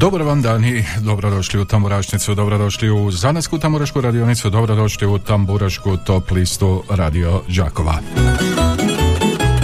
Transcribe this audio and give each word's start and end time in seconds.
Dobar 0.00 0.22
vam 0.22 0.42
dan 0.42 0.64
i 0.64 0.84
dobrodošli 1.00 1.60
u 1.60 1.64
Tamburašnicu, 1.64 2.34
dobrodošli 2.34 2.90
u 2.90 3.10
Zanasku 3.10 3.58
Tamburašku 3.58 4.00
radionicu, 4.00 4.50
dobrodošli 4.50 5.06
u 5.06 5.18
Tamburašku 5.18 5.96
top 5.96 6.30
listu 6.30 6.82
Radio 6.90 7.42
Đakova. 7.48 7.98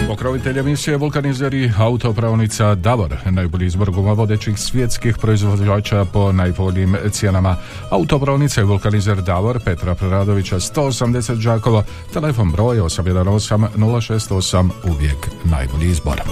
Pokrovitelj 0.08 0.58
emisije 0.58 0.96
Vulkanizer 0.96 1.54
i 1.54 1.72
autopravnica 1.78 2.74
Davor, 2.74 3.16
najbolji 3.24 3.66
izbor 3.66 3.90
guma 3.90 4.12
vodećih 4.12 4.58
svjetskih 4.58 5.18
proizvođača 5.18 6.04
po 6.04 6.32
najboljim 6.32 6.96
cijenama. 7.10 7.56
Autopravnica 7.90 8.60
i 8.60 8.64
Vulkanizer 8.64 9.22
Davor 9.22 9.60
Petra 9.64 9.94
Preradovića 9.94 10.56
180 10.56 11.44
Đakova, 11.44 11.84
telefon 12.12 12.52
broj 12.52 12.78
818 12.78 13.68
068, 13.76 14.70
uvijek 14.84 15.16
najbolji 15.44 15.90
izbor. 15.90 16.22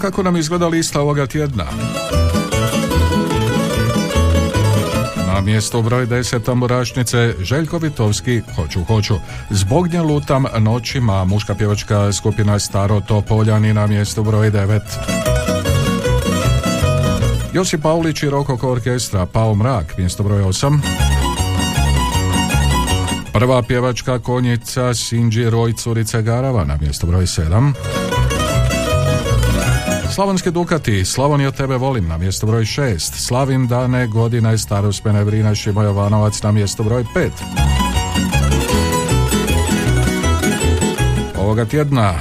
Kako 0.00 0.22
nam 0.22 0.36
izgleda 0.36 0.68
lista 0.68 1.00
ovoga 1.00 1.26
tjedna? 1.26 1.64
Na 5.26 5.40
mjesto 5.40 5.82
broj 5.82 6.06
10 6.06 6.44
tamburašnice 6.44 7.34
Željko 7.40 7.78
Vitovski 7.78 8.42
Hoću 8.56 8.84
hoću. 8.84 9.14
Zbog 9.50 9.88
nje 9.88 10.02
lutam 10.02 10.44
noćima 10.58 11.24
muška 11.24 11.54
pjevačka 11.54 12.12
skupina 12.12 12.58
Staro 12.58 13.00
Topoljani 13.00 13.74
na 13.74 13.86
mjestu 13.86 14.22
broj 14.22 14.50
9. 14.50 14.80
Josip 17.52 17.82
Paulić 17.82 18.22
i 18.22 18.30
Rokoko 18.30 18.72
orkestra 18.72 19.26
Pao 19.26 19.54
mrak 19.54 19.98
mjesto 19.98 20.22
broj 20.22 20.42
8. 20.42 20.78
Prva 23.32 23.62
pjevačka 23.62 24.18
konjica 24.18 24.94
Sinđi 24.94 25.50
Roj 25.50 25.72
Curice 25.72 26.22
Garava 26.22 26.64
na 26.64 26.78
mjesto 26.80 27.06
broj 27.06 27.26
7. 27.26 28.07
Slavonski 30.18 30.50
Dukati, 30.50 31.04
Slavonio 31.04 31.50
tebe 31.50 31.76
volim 31.76 32.08
na 32.08 32.18
mjesto 32.18 32.46
broj 32.46 32.64
6. 32.64 32.98
Slavim 32.98 33.66
dane, 33.66 34.06
godina 34.06 34.52
i 34.52 34.58
starost 34.58 35.04
mene 35.04 35.24
brina 35.24 35.54
Šimo 35.54 35.82
Jovanovac 35.82 36.42
na 36.42 36.52
mjesto 36.52 36.82
broj 36.82 37.04
5. 37.14 37.30
Ovoga 41.38 41.64
tjedna 41.64 42.14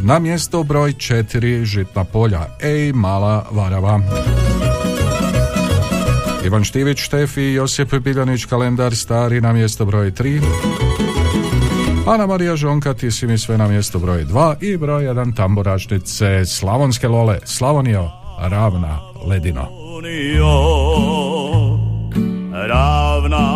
na 0.00 0.18
mjesto 0.18 0.62
broj 0.62 0.92
4 0.92 1.64
Žitna 1.64 2.04
polja. 2.04 2.46
Ej, 2.62 2.92
mala 2.92 3.46
varava. 3.50 4.00
Ivan 6.44 6.64
Štivić, 6.64 6.98
Štefi 6.98 7.42
i 7.42 7.54
Josip 7.54 7.94
Biljanić, 7.94 8.44
kalendar 8.44 8.96
stari 8.96 9.40
na 9.40 9.52
mjesto 9.52 9.84
broj 9.84 10.10
3. 10.10 11.15
Ana 12.06 12.26
Marija 12.26 12.56
Žonka, 12.56 12.94
ti 12.94 13.10
si 13.10 13.26
mi 13.26 13.38
sve 13.38 13.58
na 13.58 13.68
mjesto 13.68 13.98
broj 13.98 14.24
2 14.24 14.54
i 14.60 14.76
broj 14.76 15.04
1 15.04 15.36
tamburašnice 15.36 16.44
Slavonske 16.46 17.08
Lole, 17.08 17.38
Slavonio, 17.44 18.10
Ravna, 18.40 19.00
Ledino. 19.28 19.68
Ravna 22.68 23.55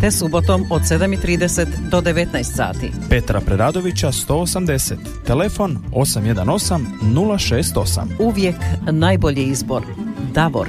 te 0.00 0.10
subotom 0.10 0.66
od 0.70 0.82
7.30 0.82 1.66
do 1.90 2.00
19 2.00 2.42
sati. 2.42 2.92
Petra 3.08 3.40
Preradovića 3.40 4.12
180. 4.12 4.94
Telefon 5.26 5.78
818 5.92 6.80
068. 7.02 8.06
Uvijek 8.18 8.56
najbolji 8.90 9.42
izbor. 9.42 9.82
Davor. 10.34 10.68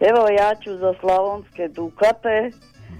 Evo 0.00 0.28
ja 0.28 0.54
ću 0.64 0.76
za 0.76 0.94
Slavonske 1.00 1.68
Dukate, 1.68 2.50
uh 2.88 2.94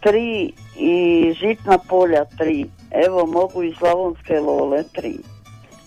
tri 0.00 0.52
i 0.76 1.32
Žitna 1.40 1.78
polja 1.88 2.24
tri. 2.38 2.66
Evo 3.06 3.26
mogu 3.26 3.62
i 3.62 3.74
Slavonske 3.78 4.40
Lole 4.40 4.82
tri. 4.92 5.18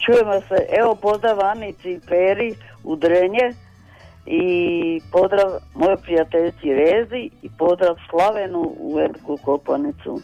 Čujemo 0.05 0.41
se, 0.41 0.55
evo 0.79 0.95
pozdrav 0.95 1.39
Anici 1.45 1.91
i 1.91 1.99
Peri 2.07 2.55
u 2.83 2.95
Drenje 2.95 3.53
i 4.25 5.01
pozdrav 5.11 5.51
moje 5.73 5.97
prijateljci 5.97 6.73
Rezi 6.73 7.29
i 7.41 7.49
pozdrav 7.57 7.95
Slavenu 8.09 8.75
u 8.79 8.95
Veliku 8.95 9.37
Kopanicu. 9.45 10.21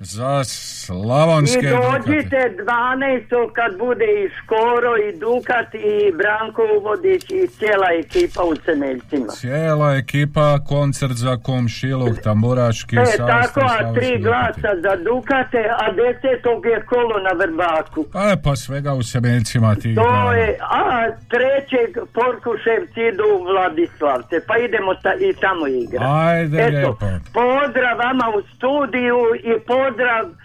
Za 0.00 0.44
slavonske 0.44 1.58
I 1.58 1.62
dođite 1.62 2.36
12. 2.58 3.52
kad 3.52 3.78
bude 3.78 4.04
i 4.04 4.28
Škoro 4.30 4.92
i 4.98 5.18
Dukat 5.18 5.74
i 5.74 6.12
Branko 6.12 6.62
Uvodić 6.78 7.24
i 7.30 7.46
cijela 7.48 7.86
ekipa 7.94 8.42
u 8.42 8.54
Semeljcima. 8.56 9.26
Cijela 9.30 9.94
ekipa, 9.94 10.58
koncert 10.64 11.12
za 11.14 11.36
komšiluk, 11.38 12.18
tamburaški 12.18 12.96
E, 12.96 13.06
sastav. 13.06 13.26
tako, 13.28 13.60
a 13.60 13.94
tri 13.94 14.18
glasa 14.18 14.70
za 14.82 14.96
Dukate, 14.98 15.62
a 15.78 15.86
desetog 15.92 16.66
je 16.66 16.82
kolo 16.82 17.16
na 17.20 17.32
Vrbaku. 17.32 18.00
E, 18.30 18.36
pa 18.44 18.56
svega 18.56 18.92
u 18.92 19.02
Semeljcima 19.02 19.74
ti 19.74 19.94
To 19.94 20.32
je, 20.32 20.58
a 20.62 20.82
trećeg 21.28 21.90
Porkuševci 22.14 23.00
idu 23.02 23.24
u 23.34 23.44
Vladislavce, 23.44 24.36
pa 24.48 24.56
idemo 24.58 24.94
ta, 24.94 25.12
i 25.16 25.34
tamo 25.40 25.66
igrati. 25.66 26.04
Ajde, 26.26 26.56
Eto, 26.58 26.70
lijepo. 26.70 26.96
pozdrav 27.32 27.98
vama 27.98 28.26
u 28.30 28.42
studiju 28.56 29.18
i 29.36 29.60
pozdrav 29.60 29.85
no 29.90 30.36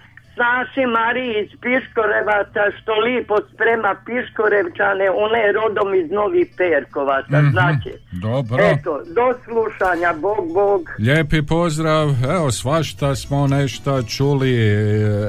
Saši 0.42 0.86
Mariji 0.98 1.34
iz 1.44 1.52
Piškorevaca 1.64 2.64
što 2.78 2.92
lipo 3.06 3.36
sprema 3.54 3.96
Piškorevčane, 4.06 5.06
ona 5.26 5.38
je 5.38 5.52
rodom 5.60 5.90
iz 6.02 6.12
Novih 6.12 6.48
Perkovaca, 6.58 7.38
Mhm, 7.42 7.52
znači. 7.52 7.92
Dobro. 8.12 8.58
Eto, 8.72 8.92
do 9.16 9.28
slušanja, 9.46 10.14
Bog, 10.14 10.54
Bog. 10.54 10.82
Lijepi 11.00 11.42
pozdrav, 11.42 12.08
evo 12.36 12.52
svašta 12.52 13.16
smo 13.16 13.48
nešto 13.48 14.04
čuli. 14.04 14.52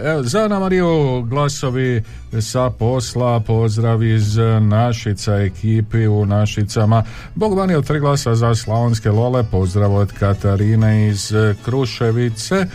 Evo, 0.04 0.22
za 0.22 0.38
Ana 0.44 0.58
Mariju 0.58 1.22
glasovi 1.22 2.02
sa 2.40 2.70
posla, 2.70 3.40
pozdrav 3.40 4.02
iz 4.02 4.36
Našica 4.60 5.32
ekipi 5.36 6.06
u 6.06 6.26
Našicama. 6.26 7.02
Bog 7.34 7.58
vani 7.58 7.74
od 7.74 7.86
tri 7.86 8.00
glasa 8.00 8.34
za 8.34 8.54
Slavonske 8.54 9.10
Lole, 9.10 9.44
pozdrav 9.50 9.94
od 9.94 10.12
Katarine 10.12 11.08
iz 11.08 11.32
Kruševice. 11.64 12.54
E, 12.54 12.66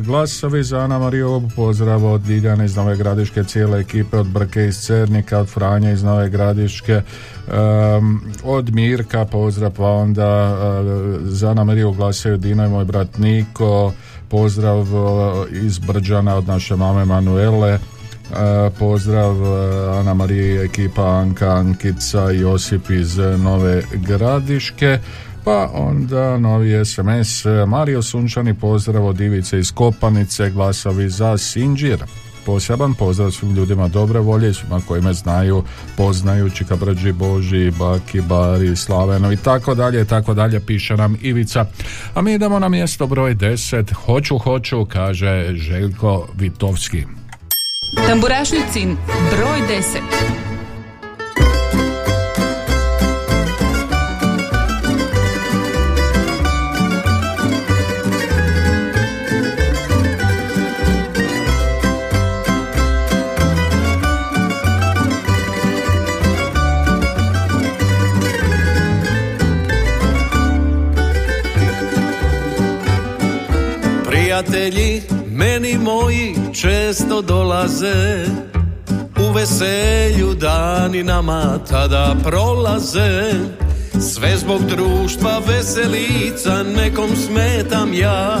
glasovi 0.00 0.62
za 0.62 0.78
Ana 0.78 0.98
Mariju, 0.98 1.29
pozdrav 1.56 2.04
od 2.04 2.20
Diljane 2.20 2.64
iz 2.64 2.76
Nove 2.76 2.96
Gradiške, 2.96 3.44
cijele 3.44 3.80
ekipe 3.80 4.16
od 4.16 4.26
Brke 4.26 4.66
iz 4.66 4.78
Cernika, 4.78 5.38
od 5.38 5.48
Franje 5.48 5.92
iz 5.92 6.02
Nove 6.02 6.28
Gradiške, 6.28 7.02
Um, 7.50 8.20
od 8.44 8.74
Mirka 8.74 9.24
pozdrav 9.24 9.70
pa 9.70 9.86
onda 9.86 10.52
uh, 10.52 11.18
za 11.22 11.50
Ana 11.50 11.64
Mariju 11.64 11.92
glasaju 11.92 12.36
Dino 12.36 12.66
i 12.66 12.68
moj 12.68 12.84
brat 12.84 13.18
Niko 13.18 13.92
pozdrav 14.28 14.78
uh, 14.78 15.46
iz 15.52 15.78
Brđana 15.78 16.36
od 16.36 16.48
naše 16.48 16.76
mame 16.76 17.04
Manuele 17.04 17.74
uh, 17.74 18.38
pozdrav 18.78 19.42
uh, 19.42 19.98
Ana 19.98 20.14
Marije 20.14 20.64
ekipa 20.64 21.02
Anka, 21.02 21.50
Ankica 21.50 22.30
Josip 22.30 22.90
iz 22.90 23.18
Nove 23.18 23.82
Gradiške 23.92 24.98
pa 25.44 25.70
onda 25.74 26.38
novi 26.38 26.84
SMS 26.84 27.44
Mario 27.66 28.02
Sunčani 28.02 28.54
pozdrav 28.54 29.06
od 29.06 29.20
Ivice 29.20 29.58
iz 29.58 29.72
Kopanice 29.72 30.50
glasovi 30.50 31.08
za 31.08 31.38
Sinđir 31.38 32.04
Poseban 32.46 32.94
pozdrav 32.94 33.30
svim 33.30 33.54
ljudima 33.54 33.88
dobre 33.88 34.20
volje, 34.20 34.54
svima 34.54 34.80
koji 34.88 35.02
me 35.02 35.12
znaju, 35.12 35.64
poznaju, 35.96 36.50
Čika 36.50 36.76
Brđi 36.76 37.12
Boži, 37.12 37.70
Baki, 37.78 38.20
Bari, 38.20 38.76
Slaveno 38.76 39.32
i 39.32 39.36
tako 39.36 39.74
dalje, 39.74 40.04
tako 40.04 40.34
dalje, 40.34 40.60
piše 40.60 40.96
nam 40.96 41.16
Ivica. 41.22 41.66
A 42.14 42.22
mi 42.22 42.34
idemo 42.34 42.58
na 42.58 42.68
mjesto 42.68 43.06
broj 43.06 43.34
10, 43.34 43.92
hoću, 43.92 44.38
hoću, 44.38 44.84
kaže 44.84 45.52
Željko 45.54 46.28
Vitovski. 46.38 47.04
Tamburašnicin 48.06 48.96
broj 49.30 49.60
10. 49.80 50.49
Prijatelji 74.40 75.02
meni 75.26 75.78
moji 75.78 76.34
često 76.52 77.22
dolaze. 77.22 78.24
U 79.18 79.32
veselju 79.32 80.34
dani 80.34 81.02
nama 81.02 81.58
tada 81.70 82.16
prolaze. 82.24 83.32
Sve 84.00 84.36
zbog 84.36 84.60
društva 84.62 85.40
veselica 85.46 86.62
nekom 86.62 87.16
smetam 87.16 87.94
ja. 87.94 88.38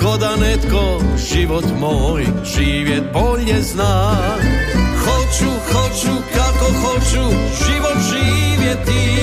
Ko 0.00 0.16
da 0.16 0.36
netko 0.36 1.00
život 1.30 1.64
moj 1.80 2.26
živjet 2.56 3.04
bolje 3.12 3.62
zna. 3.62 4.16
Hoću, 5.04 5.50
hoću, 5.72 6.22
kako 6.34 6.64
hoću 6.64 7.36
život 7.66 7.98
živjeti. 8.10 9.14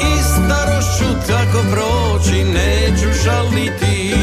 I 0.00 0.22
starošću 0.22 1.28
tako 1.28 1.58
proći 1.72 2.44
neću 2.44 3.08
žaliti 3.24 4.14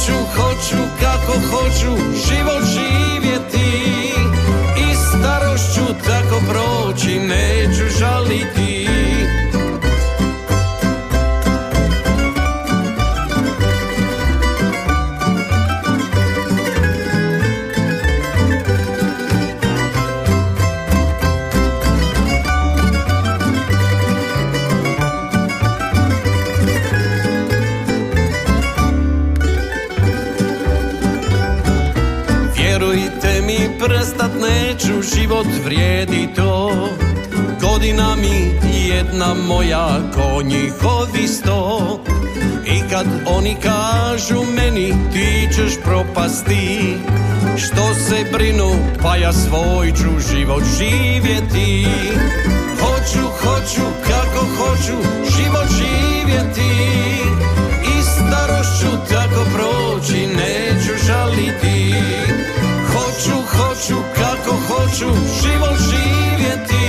Hoću, 0.00 0.12
hoću, 0.12 0.76
kako 1.00 1.32
hoću 1.32 2.02
život 2.26 2.62
živjeti. 2.74 3.70
I 4.76 4.94
starošću 4.94 5.94
tako 6.06 6.40
proći 6.48 7.18
neću 7.18 7.98
žaliti 7.98 8.79
prestat 34.20 34.40
neću, 34.40 35.16
život 35.16 35.46
vrijedi 35.64 36.28
to. 36.36 36.70
Godina 37.60 38.16
mi 38.16 38.68
jedna 38.88 39.34
moja 39.34 39.88
ko 40.14 40.42
njihovi 40.42 41.28
sto. 41.28 42.00
I 42.66 42.90
kad 42.90 43.06
oni 43.26 43.56
kažu 43.62 44.42
meni 44.56 44.94
ti 45.12 45.48
ćeš 45.54 45.72
propasti 45.84 46.96
Što 47.56 47.94
se 47.94 48.24
brinu, 48.32 48.70
pa 49.02 49.16
ja 49.16 49.32
svoj 49.32 49.92
ću 49.92 50.30
život 50.30 50.62
živjeti 50.78 51.86
hoću 65.00 65.14
život 65.42 65.78
živjeti 65.90 66.86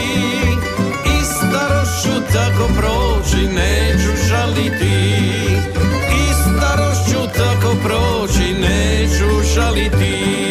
I 1.05 1.23
starošću 1.23 2.33
tako 2.33 2.67
proći 2.77 3.47
neću 3.47 4.27
žaliti 4.29 4.95
I 6.11 6.33
starošću 6.33 7.37
tako 7.37 7.75
proći 7.83 8.53
neću 8.53 9.53
žaliti 9.55 10.41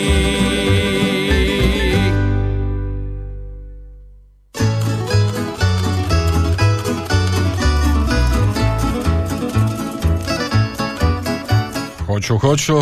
Hoću, 12.07 12.39
hoću. 12.39 12.75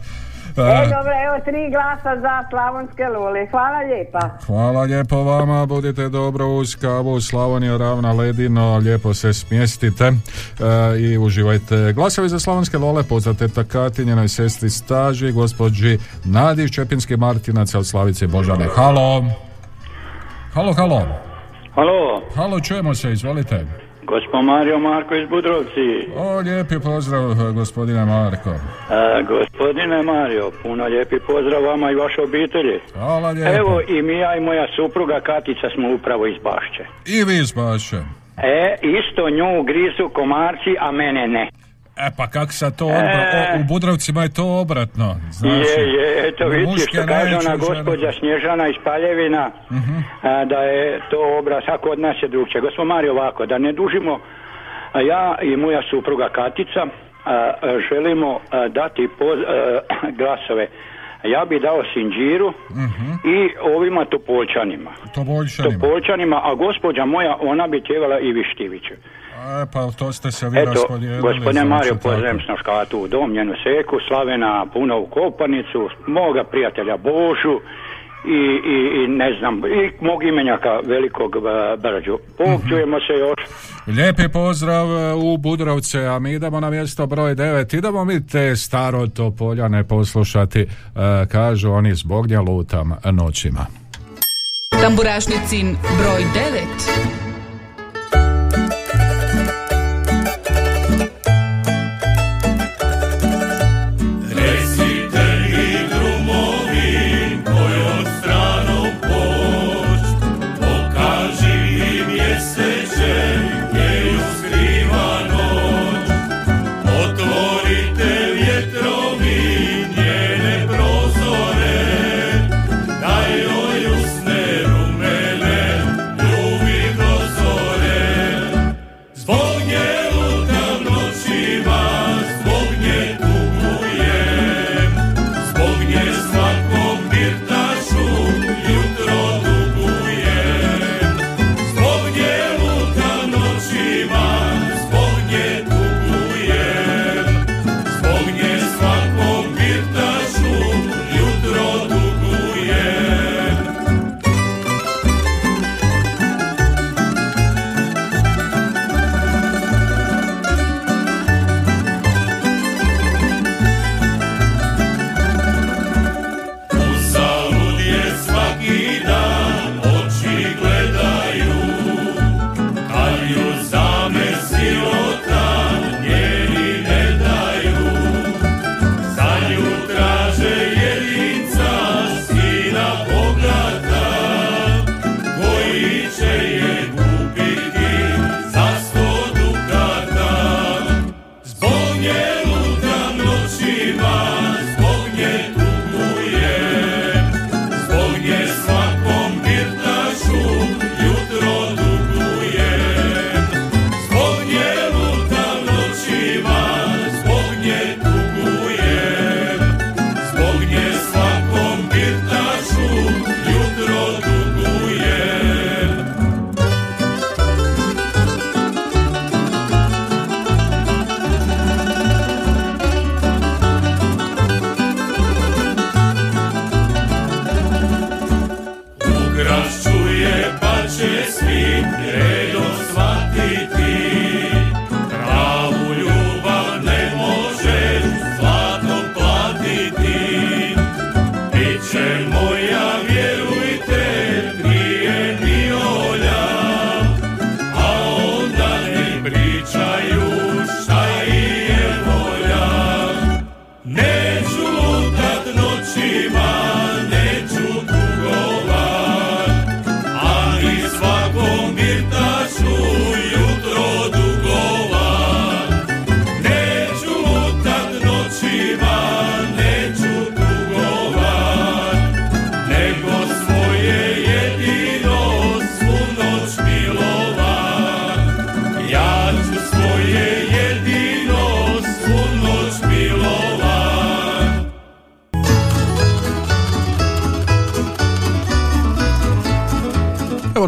E, 0.50 0.88
dobro, 0.96 1.12
evo 1.26 1.44
tri 1.44 1.70
glasa 1.70 2.20
za 2.20 2.48
slavonske 2.50 3.04
lule. 3.04 3.46
Hvala 3.50 3.78
lijepa. 3.78 4.20
Hvala 4.46 4.82
lijepo 4.82 5.22
vama, 5.24 5.66
budite 5.66 6.08
dobro 6.08 6.46
uz 6.46 6.76
kavu 6.76 7.20
Slavonija 7.20 7.76
Ravna 7.76 8.12
Ledino, 8.12 8.76
lijepo 8.76 9.14
se 9.14 9.32
smjestite 9.32 10.04
e, 10.04 10.12
i 11.00 11.18
uživajte. 11.18 11.92
Glasovi 11.92 12.28
za 12.28 12.38
Slavonske 12.38 12.78
lole 12.78 13.02
poznate 13.02 13.48
Takatinjenoj 13.48 14.28
sestri 14.28 14.70
staži, 14.70 15.32
gospođi 15.32 15.98
Nadi 16.24 16.72
Čepinski 16.72 17.16
Martinaca 17.16 17.78
od 17.78 17.86
Slavice 17.86 18.26
Božane. 18.26 18.66
Halo! 18.76 19.24
Halo, 20.54 20.72
halo! 20.72 21.06
Halo, 21.74 22.22
Halo, 22.34 22.60
čujemo 22.60 22.94
se, 22.94 23.12
izvolite. 23.12 23.66
Gospod 24.10 24.44
Mario 24.44 24.78
Marko 24.78 25.14
iz 25.14 25.28
Budrovci. 25.28 25.88
O, 26.16 26.40
lijepi 26.40 26.76
pozdrav, 26.84 27.24
e, 27.30 27.52
gospodine 27.52 28.04
Marko. 28.04 28.50
E, 28.50 29.22
gospodine 29.32 30.02
Mario, 30.02 30.50
puno 30.62 30.84
lijepi 30.86 31.18
pozdrav 31.26 31.62
vama 31.62 31.90
i 31.90 31.94
vaše 31.94 32.20
obitelji. 32.22 32.76
Hvala 32.94 33.30
lijepo. 33.30 33.56
Evo 33.60 33.80
i 33.88 34.02
mi 34.02 34.18
ja 34.18 34.36
i 34.36 34.40
moja 34.40 34.66
supruga 34.76 35.20
Katica 35.20 35.66
smo 35.74 35.94
upravo 35.94 36.26
iz 36.26 36.38
Bašće. 36.46 36.84
I 37.06 37.24
vi 37.24 37.34
iz 37.38 37.52
Bašće. 37.52 37.96
E, 38.36 38.76
isto 38.98 39.30
nju 39.30 39.62
grizu 39.62 40.08
komarci, 40.18 40.72
a 40.80 40.92
mene 40.92 41.28
ne. 41.28 41.48
E 42.00 42.10
pa 42.10 42.26
kako 42.26 42.52
sad 42.52 42.76
to 42.76 42.84
odbra... 42.86 43.22
o, 43.34 43.60
u 43.60 43.64
Budrovcima 43.64 44.22
je 44.22 44.28
to 44.30 44.60
obratno. 44.60 45.16
Znaš, 45.30 45.66
je, 45.68 45.84
je, 45.88 46.28
eto 46.28 46.44
muške 46.66 46.92
što 46.92 47.06
kaže 47.08 47.36
ona 47.36 47.56
gospođa 47.58 48.12
Snježana 48.12 48.68
iz 48.68 48.74
Paljevina, 48.84 49.50
Mhm. 49.70 49.96
a, 50.22 50.44
da 50.44 50.58
je 50.58 51.00
to 51.10 51.38
obraz, 51.38 51.62
a 51.66 51.78
kod 51.78 51.98
nas 51.98 52.16
je 52.22 52.28
drugčije. 52.28 52.60
Gospod 52.60 52.86
Mario, 52.86 53.12
ovako, 53.12 53.46
da 53.46 53.58
ne 53.58 53.72
dužimo, 53.72 54.18
a 54.92 55.00
ja 55.02 55.38
i 55.42 55.56
moja 55.56 55.82
supruga 55.90 56.28
Katica 56.30 56.86
a, 57.24 57.52
želimo 57.88 58.40
a, 58.50 58.68
dati 58.70 59.08
poz- 59.20 59.44
a, 59.46 59.80
glasove. 60.18 60.66
Ja 61.24 61.44
bi 61.44 61.60
dao 61.60 61.82
Sinđiru 61.84 62.52
Mhm. 62.72 63.10
i 63.26 63.38
ovima 63.66 64.04
Topoljčanima. 64.04 64.90
Topoljčanima. 65.14 65.74
Topoljčanima, 65.74 66.40
a 66.44 66.54
gospođa 66.56 67.04
moja, 67.06 67.36
ona 67.40 67.66
bi 67.66 67.80
tjevala 67.80 68.18
i 68.20 68.32
Vištiviću. 68.32 68.94
E, 69.40 69.66
pa 69.72 69.90
to 69.98 70.12
ste 70.12 70.32
se 70.32 70.48
vi 70.48 70.58
Eto, 70.58 70.70
gospodine 70.70 71.52
znači, 71.52 71.68
Mario, 71.68 71.94
pozdravim 72.02 72.40
Snoškatu 72.46 72.98
u 72.98 73.08
dom, 73.08 73.32
njenu 73.32 73.54
seku, 73.64 73.96
Slavena 74.08 74.66
puno 74.72 74.98
u 74.98 75.06
Kopanicu, 75.06 75.88
moga 76.06 76.44
prijatelja 76.44 76.96
Božu 76.96 77.60
i, 78.24 78.40
i, 78.74 79.04
i 79.04 79.08
ne 79.08 79.36
znam, 79.38 79.56
i 79.58 80.04
mog 80.04 80.24
imenjaka 80.24 80.80
velikog 80.84 81.36
eh, 81.36 81.40
Brđu. 81.82 82.18
Mhm. 82.40 82.68
Čujemo 82.68 82.96
se 83.00 83.12
još. 83.12 83.40
Lijepi 83.86 84.28
pozdrav 84.32 84.86
e, 84.86 85.14
u 85.14 85.36
Budrovce, 85.36 86.06
a 86.06 86.18
mi 86.18 86.32
idemo 86.32 86.60
na 86.60 86.70
mjesto 86.70 87.06
broj 87.06 87.34
9. 87.34 87.78
Idemo 87.78 88.04
mi 88.04 88.26
te 88.26 88.56
staro 88.56 89.06
Topoljane 89.06 89.84
poslušati, 89.84 90.60
e, 90.60 90.66
kažu 91.32 91.70
oni 91.70 91.94
zbog 91.94 92.26
nje 92.26 92.38
lutam 92.38 92.92
noćima. 93.12 93.66
Tamburašnicin 94.80 95.76
broj 95.98 96.22
9. 97.14 97.29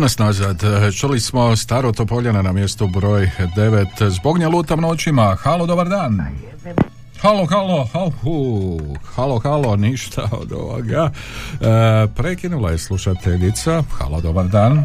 nas 0.02 0.18
nazad. 0.18 0.62
Čuli 0.98 1.20
smo 1.20 1.56
staro 1.56 1.92
Topoljana 1.92 2.42
na 2.42 2.52
mjestu 2.52 2.86
broj 2.86 3.30
9. 3.56 4.08
Zbog 4.08 4.38
nje 4.38 4.48
lutam 4.48 4.80
noćima. 4.80 5.36
Halo, 5.40 5.66
dobar 5.66 5.88
dan. 5.88 6.26
Halo, 7.20 7.46
halo, 7.46 7.88
halo, 7.92 8.12
halo, 9.14 9.38
halo, 9.38 9.76
ništa 9.76 10.28
od 10.32 10.52
ovoga. 10.52 11.10
E, 11.60 12.06
prekinula 12.16 12.70
je 12.70 12.78
slušateljica. 12.78 13.82
Halo, 13.98 14.20
dobar 14.20 14.48
dan. 14.48 14.84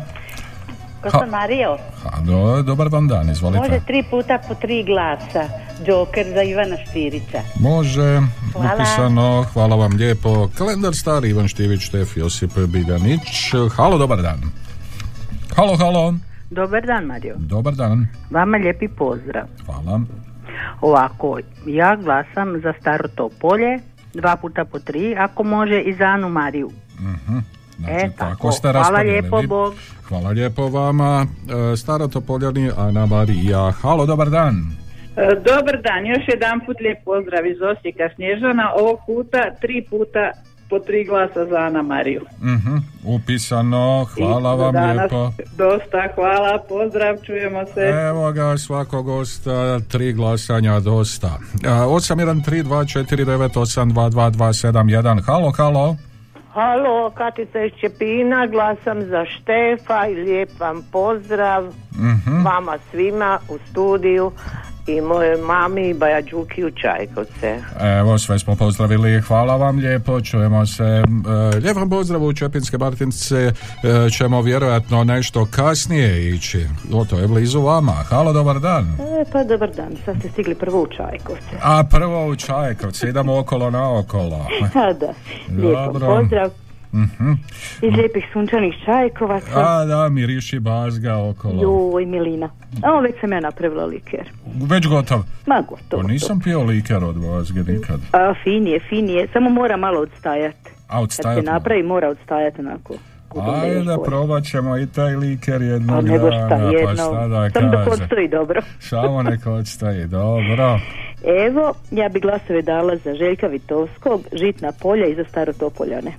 Gospod 1.03 1.29
Mario, 1.29 1.77
Halo, 2.03 2.61
dobar 2.61 2.87
vam 2.87 3.07
dan, 3.07 3.29
izvolite. 3.29 3.59
može 3.59 3.81
tri 3.87 4.03
puta 4.09 4.39
po 4.47 4.55
tri 4.55 4.83
glasa. 4.83 5.49
Joker 5.87 6.25
za 6.33 6.43
Ivana 6.43 6.77
Štirića. 6.89 7.41
Može, 7.59 8.21
Hvala. 8.53 8.73
upisano, 8.75 9.45
hvala 9.53 9.75
vam 9.75 9.91
lijepo. 9.95 10.49
Kalendar 10.57 10.95
stari, 10.95 11.29
Ivan 11.29 11.47
Štivić, 11.47 11.81
Štef, 11.81 12.17
Josip 12.17 12.51
Biljanić. 12.57 13.21
Halo, 13.75 13.97
dobar 13.97 14.21
dan. 14.21 14.41
Halo, 15.57 15.75
halo, 15.75 16.13
Dobar 16.49 16.81
dan, 16.81 17.05
Mario. 17.05 17.35
dobar 17.39 17.73
dan. 17.73 18.07
Vama 18.31 18.57
lijepi 18.57 18.87
pozdrav. 18.89 19.43
Hvala. 19.65 20.01
Ovako, 20.81 21.39
ja 21.65 21.95
glasam 21.95 22.61
za 22.61 22.73
staro 22.81 23.07
Topolje, 23.07 23.79
dva 24.13 24.35
puta 24.35 24.65
po 24.65 24.79
tri, 24.79 25.15
ako 25.15 25.43
može 25.43 25.81
i 25.81 25.93
za 25.93 26.03
Anu 26.05 26.29
Mariju. 26.29 26.69
Mhm. 26.99 27.37
Znači, 27.77 27.93
E, 27.95 28.09
tako 28.09 28.29
tako. 28.29 28.51
ste 28.51 28.71
Hvala 28.71 28.99
lijepo, 29.01 29.41
Bog. 29.43 29.73
Hvala 30.03 30.29
lijepo 30.29 30.67
vama. 30.67 31.25
E, 31.73 31.77
Stara 31.77 32.07
Topoljani, 32.07 32.71
Ana 32.77 33.05
Marija. 33.05 33.71
Halo, 33.71 34.05
dobar 34.05 34.29
dan. 34.29 34.55
E, 35.17 35.35
Dobar 35.35 35.81
dan, 35.81 36.05
još 36.05 36.23
jedan 36.27 36.59
put 36.65 36.77
lijep 36.81 37.03
pozdrav 37.05 37.45
iz 37.45 37.57
Osijeka 37.61 38.09
Snježana, 38.15 38.71
ovog 38.73 38.99
puta 39.05 39.41
tri 39.61 39.85
puta 39.89 40.31
po 40.69 40.79
tri 40.79 41.03
glasa 41.03 41.45
za 41.45 41.57
Ana 41.57 41.81
Mariju. 41.81 42.21
Mhm, 42.41 42.75
Upisano, 43.05 43.85
hvala 44.07 44.53
I 44.53 44.57
vam 44.57 44.73
danas 44.73 44.97
lijepo. 45.01 45.31
Dosta, 45.57 46.07
hvala, 46.15 46.59
pozdrav, 46.59 47.15
čujemo 47.17 47.65
se. 47.65 47.81
Evo 48.09 48.31
ga, 48.31 48.57
svakog 48.57 49.05
gosta, 49.05 49.51
tri 49.81 50.13
glasanja 50.13 50.79
dosta. 50.81 51.39
E, 51.63 51.69
813249822271. 53.97 55.21
Halo, 55.21 55.51
halo. 55.51 55.95
Halo, 56.49 57.09
Katica 57.09 57.59
iz 57.61 57.71
Čepina, 57.73 58.47
glasam 58.47 59.01
za 59.03 59.25
Štefa 59.27 60.07
i 60.07 60.15
lijep 60.15 60.49
vam 60.59 60.83
pozdrav 60.91 61.63
Mhm. 61.93 62.43
vama 62.45 62.77
svima 62.91 63.39
u 63.49 63.57
studiju 63.61 64.31
i 64.87 65.01
moje 65.01 65.37
mami 65.37 65.89
i 65.89 65.93
Bajađuki 65.93 66.65
u 66.65 66.71
Čajkovce. 66.71 67.59
Evo, 67.99 68.17
sve 68.17 68.39
smo 68.39 68.55
pozdravili, 68.55 69.21
hvala 69.21 69.55
vam 69.55 69.77
lijepo, 69.77 70.21
čujemo 70.21 70.65
se. 70.65 70.83
E, 70.83 71.57
lijep 71.57 71.77
vam 71.77 71.89
pozdrav 71.89 72.23
u 72.23 72.33
Čepinske 72.33 72.77
Martince, 72.77 73.35
e, 73.35 73.51
ćemo 74.09 74.41
vjerojatno 74.41 75.03
nešto 75.03 75.47
kasnije 75.51 76.29
ići. 76.29 76.65
O, 76.93 77.05
to 77.05 77.19
je 77.19 77.27
blizu 77.27 77.61
vama. 77.61 77.91
Halo, 77.91 78.33
dobar 78.33 78.59
dan. 78.59 78.83
E, 78.83 79.25
pa 79.31 79.43
dobar 79.43 79.71
dan, 79.75 79.91
sad 80.05 80.19
ste 80.19 80.29
stigli 80.29 80.55
prvo 80.55 80.81
u 80.81 80.87
Čajkovce. 80.87 81.57
A 81.63 81.83
prvo 81.91 82.27
u 82.27 82.35
Čajkovci, 82.35 83.07
idemo 83.07 83.39
okolo 83.39 83.69
na 83.69 83.99
okolo. 83.99 84.47
A 84.87 84.93
da, 84.93 85.13
lijep 85.49 85.75
Dobro. 85.75 86.07
pozdrav 86.07 86.66
Mhm. 86.93 87.31
iz 87.81 87.93
lijepih 87.93 88.25
sunčanih 88.33 88.75
Čajkovaca. 88.85 89.51
A 89.55 89.85
da, 89.85 90.09
miriši 90.09 90.59
bazga 90.59 91.17
okolo. 91.17 91.61
Joj, 91.61 92.05
Milina. 92.05 92.49
A 92.83 92.99
već 92.99 93.15
sam 93.21 93.31
ja 93.31 93.39
napravila 93.39 93.85
liker. 93.85 94.29
Već 94.69 94.87
gotov. 94.87 95.19
Ma 95.45 95.63
gotovo. 95.69 96.01
Pa 96.01 96.07
nisam 96.07 96.39
pio 96.39 96.63
liker 96.63 97.03
od 97.03 97.15
bazge 97.15 97.59
nikad. 97.71 97.99
A, 98.11 98.33
fin 98.43 98.67
je, 98.67 98.79
fin 98.89 99.09
je, 99.09 99.27
samo 99.33 99.49
mora 99.49 99.77
malo 99.77 99.99
odstajati. 99.99 100.69
A 100.87 100.93
Kad 100.95 101.03
odstajati 101.03 101.45
se 101.45 101.51
napravi, 101.51 101.83
mora 101.83 102.09
odstajati 102.09 102.61
onako. 102.61 102.93
Ajde, 103.35 103.95
probat 104.05 104.43
ćemo 104.43 104.77
i 104.77 104.87
taj 104.87 105.15
liker 105.15 105.61
A 105.61 105.65
jednog 105.65 106.05
nego 106.05 106.31
šta, 106.31 106.47
dana, 106.47 106.71
pa 106.71 106.77
jedno, 106.77 106.93
šta 106.93 107.27
da 107.27 107.49
samo 107.49 107.71
dok 107.71 107.93
odstoji 107.93 108.27
dobro. 108.27 108.61
Samo 108.89 109.23
neka 109.23 109.51
odstoji, 109.51 110.05
dobro. 110.05 110.79
Evo, 111.47 111.73
ja 111.91 112.09
bi 112.09 112.19
glasove 112.19 112.61
dala 112.61 112.95
za 112.95 113.15
Željka 113.15 113.47
Vitovskog, 113.47 114.21
Žitna 114.33 114.71
polja 114.81 115.07
i 115.07 115.15
za 115.15 115.23
Staro 115.29 115.53
Topoljane. 115.53 116.11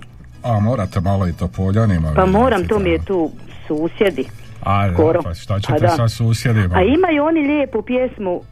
A 0.43 0.59
morate 0.59 0.99
malo 1.01 1.27
i 1.27 1.33
to 1.33 1.47
poljanima. 1.49 2.11
Pa 2.15 2.25
moram, 2.27 2.67
to 2.67 2.79
mi 2.79 2.89
je 2.89 3.05
tu 3.05 3.31
susjedi. 3.67 4.25
Ajde, 4.61 4.93
skoro. 4.93 5.21
pa 5.23 5.33
šta 5.33 5.53
Pa 5.53 5.59
ćete 5.59 5.79
da. 5.79 5.89
sa 5.89 6.07
susjedima? 6.09 6.75
A 6.75 6.81
imaju 6.83 7.23
oni 7.23 7.39
lijepu 7.41 7.81
pjesmu, 7.81 8.33
uh, 8.33 8.43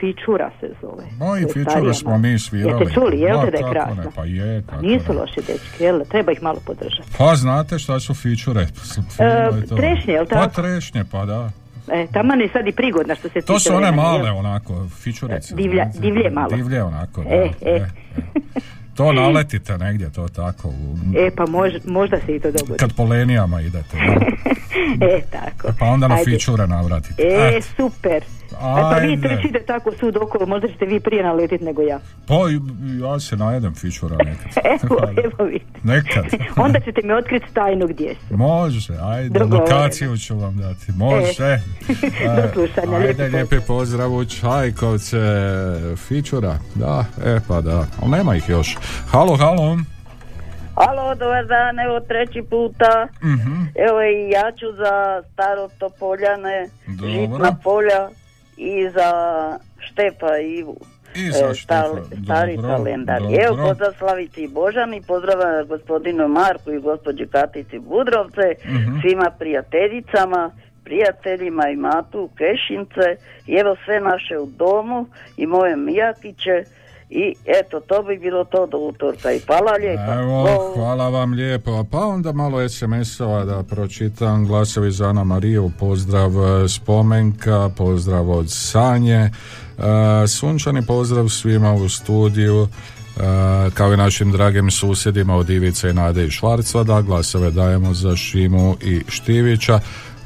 Fičura 0.00 0.50
se 0.60 0.70
zove. 0.80 1.04
Moji 1.18 1.42
je 1.42 1.48
fičure 1.48 1.94
smo 1.94 2.18
mi 2.18 2.38
svirali. 2.38 2.80
Jeste 2.80 2.94
čuli, 2.94 3.20
jel 3.20 3.40
te 3.40 3.50
da 3.50 3.56
je 3.56 3.62
kako 3.62 3.72
krasna? 3.72 3.94
ne, 3.96 4.10
pa 4.16 4.24
je, 4.24 4.62
kako 4.62 4.82
Nisu 4.82 5.12
ne. 5.12 5.18
loši 5.20 5.40
dečki, 5.40 5.84
jel? 5.84 6.00
Treba 6.04 6.32
ih 6.32 6.42
malo 6.42 6.58
podržati. 6.66 7.08
Pa 7.18 7.34
znate 7.36 7.78
šta 7.78 8.00
su 8.00 8.14
fičure? 8.14 8.66
To. 9.68 9.76
trešnje, 9.76 10.12
jel 10.12 10.26
Pa 10.26 10.34
tako? 10.36 10.54
trešnje, 10.54 11.04
pa 11.04 11.24
da. 11.24 11.50
E, 11.88 12.06
taman 12.06 12.40
je 12.40 12.48
sad 12.48 12.66
i 12.66 12.72
prigodna 12.72 13.14
što 13.14 13.28
se 13.28 13.40
To 13.40 13.58
su 13.58 13.74
one 13.74 13.92
male 13.92 14.24
jel? 14.24 14.36
onako, 14.36 14.86
fičurice. 14.90 15.54
Divlja- 15.54 16.00
divlje 16.00 16.30
malo. 16.30 16.48
Divlje 16.50 16.82
onako, 16.82 17.22
da. 17.22 17.30
E, 17.30 17.50
e. 17.62 17.86
To 18.94 19.12
naletite 19.12 19.78
negdje, 19.78 20.10
to 20.10 20.28
tako. 20.28 20.68
u- 20.68 20.96
E, 21.16 21.30
pa 21.30 21.46
mož, 21.46 21.72
možda 21.86 22.16
se 22.18 22.36
i 22.36 22.40
to 22.40 22.50
dogodi. 22.50 22.78
Kad 22.78 22.92
po 22.92 23.04
lenijama 23.04 23.60
idete. 23.60 23.96
E, 25.02 25.20
tako. 25.22 25.72
Pa 25.78 25.86
onda 25.86 26.08
na 26.08 26.14
Ajde. 26.14 26.24
fičure 26.26 26.66
navratite. 26.66 27.22
E, 27.22 27.48
Eto. 27.48 27.66
super. 27.76 28.22
E, 28.52 28.80
pa 28.80 28.96
vi 28.96 29.20
trčite 29.20 29.60
tako 29.66 29.92
sud 30.00 30.16
okolo, 30.16 30.46
možda 30.46 30.68
ćete 30.68 30.86
vi 30.86 31.00
prije 31.00 31.22
naletiti 31.22 31.64
nego 31.64 31.82
ja. 31.82 32.00
Pa 32.26 32.34
ja 33.06 33.20
se 33.20 33.36
najedem 33.36 33.74
fičura 33.74 34.16
nekad. 34.16 34.64
Evo, 34.82 34.96
evo 35.24 35.44
vidite. 35.44 35.80
Nekad. 35.82 36.24
Onda 36.64 36.80
ćete 36.80 37.00
mi 37.04 37.12
otkriti 37.12 37.46
tajnu 37.54 37.86
gdje 37.86 38.14
su. 38.14 38.36
Može, 38.36 38.94
ajde, 39.02 39.44
lokaciju 39.44 40.16
ću 40.16 40.38
vam 40.38 40.56
dati. 40.56 40.92
Može. 40.92 41.44
E, 41.44 41.60
do 42.36 42.48
slušanja, 42.52 42.96
Ajde, 42.96 43.28
lijepi 43.28 43.56
pozdrav 43.66 44.14
u 44.14 44.24
Čajkovce. 44.24 45.18
Fičura, 45.96 46.58
da, 46.74 47.04
e 47.24 47.40
pa 47.48 47.60
da. 47.60 47.86
Ali 48.02 48.10
nema 48.10 48.36
ih 48.36 48.48
još. 48.48 48.76
Halo, 49.10 49.36
halo. 49.36 49.78
Alo, 50.74 51.14
dobar 51.14 51.46
dan, 51.46 51.80
evo 51.80 52.00
treći 52.00 52.42
puta. 52.50 53.08
Mhm. 53.22 53.62
Evo 53.88 54.02
i 54.02 54.30
ja 54.30 54.52
ću 54.58 54.66
za 54.76 55.22
staro 55.32 55.68
Topoljane, 55.78 56.68
Dobro. 56.86 57.10
Žitna 57.10 57.56
polja 57.64 58.08
i 58.56 58.88
za 58.88 59.10
Štepa 59.80 60.38
Ivu. 60.38 60.76
I 61.16 61.30
za 61.30 61.46
E, 61.46 61.54
Štefa, 61.54 61.84
stari- 62.24 62.56
dobro, 62.56 62.68
kalendar. 62.68 63.20
dobro. 63.20 63.36
Evo 63.38 63.56
pozdrav 63.58 63.92
Slavici 63.92 64.42
i 64.42 64.48
Božani, 64.50 65.02
pozdrav 65.02 65.36
gospodinu 65.66 66.28
Marku 66.30 66.72
i 66.72 66.80
gospođi 66.80 67.26
Katici 67.26 67.78
Budrovce, 67.80 68.42
Mhm. 68.64 69.00
svima 69.00 69.30
prijateljicama, 69.32 70.50
prijateljima 70.84 71.68
i 71.68 71.76
Matu 71.76 72.28
Kešince 72.30 73.16
i 73.46 73.54
evo 73.54 73.76
sve 73.84 74.00
naše 74.00 74.38
u 74.38 74.46
domu 74.48 75.06
i 75.36 75.46
moje 75.46 75.76
Mijakiće 75.76 76.64
i 77.14 77.34
eto 77.44 77.80
to 77.80 78.02
bi 78.02 78.18
bilo 78.18 78.44
to 78.44 78.66
do 78.66 78.78
utorka 78.78 79.32
i 79.32 79.38
hvala 79.38 79.72
lijepa. 79.72 80.14
Evo, 80.14 80.72
hvala 80.74 81.08
vam 81.08 81.32
lijepo. 81.32 81.84
Pa 81.90 81.98
onda 81.98 82.32
malo 82.32 82.68
SMS-ova 82.68 83.44
da 83.44 83.62
pročitam. 83.62 84.46
Glasovi 84.46 84.90
za 84.90 85.08
Ana 85.08 85.24
Mariju, 85.24 85.70
pozdrav 85.78 86.30
e, 86.30 86.68
spomenka, 86.68 87.70
pozdrav 87.76 88.30
od 88.30 88.46
Sanje, 88.48 89.20
e, 89.20 89.30
sunčani 90.28 90.86
pozdrav 90.86 91.28
svima 91.28 91.72
u 91.72 91.88
studiju. 91.88 92.68
e, 93.16 93.70
kao 93.74 93.92
i 93.92 93.96
našim 93.96 94.32
dragim 94.32 94.70
susjedima 94.70 95.36
od 95.36 95.50
Ivice 95.50 95.90
i 95.90 95.92
Nade 95.92 96.24
i 96.24 96.30
Švarcvada 96.30 97.00
glasove 97.02 97.50
dajemo 97.50 97.94
za 97.94 98.16
Šimu 98.16 98.76
i 98.82 99.00
Štivića 99.08 99.80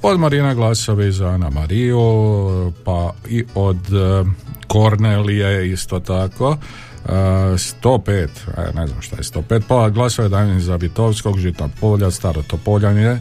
od 0.07 0.21
Marina 0.21 0.55
glasovi 0.55 1.13
za 1.13 1.27
Ana 1.27 1.51
Mariju 1.51 2.73
pa 2.85 3.13
i 3.29 3.45
od 3.55 3.77
e, 3.77 4.25
Kornelije 4.67 5.73
isto 5.73 6.01
tako. 6.01 6.49
Uh, 6.49 7.11
105, 7.11 8.29
e, 8.57 8.73
ne 8.75 8.87
znam 8.87 9.03
šta 9.03 9.17
je 9.17 9.23
105, 9.23 9.63
pa 9.69 9.89
glasove 9.89 10.29
dajem 10.29 10.61
za 10.61 10.77
Vitovskog, 10.77 11.39
Žitna 11.39 11.69
polja, 11.81 12.11
Staro 12.11 12.43
Topoljanje, 12.43 13.19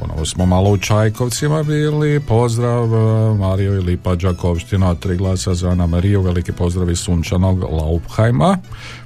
ponovo 0.00 0.24
smo 0.24 0.46
malo 0.46 0.70
u 0.70 0.78
Čajkovcima 0.78 1.62
bili, 1.62 2.20
pozdrav 2.20 2.84
e, 2.84 3.34
Mario 3.34 3.74
i 3.74 3.80
Lipa 3.80 4.14
Đakovština, 4.14 4.94
tri 4.94 5.16
glasa 5.16 5.54
za 5.54 5.68
Ana 5.68 5.86
Mariju, 5.86 6.22
veliki 6.22 6.52
pozdrav 6.52 6.90
iz 6.90 6.98
sunčanog 6.98 7.62
Laupheima, 7.62 8.58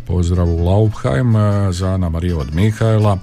pozdrav 0.06 0.48
u 0.48 0.64
Laupheim 0.64 1.36
e, 1.36 1.72
za 1.72 1.88
Ana 1.88 2.08
Mariju 2.08 2.38
od 2.38 2.54
Mihajla, 2.54 3.18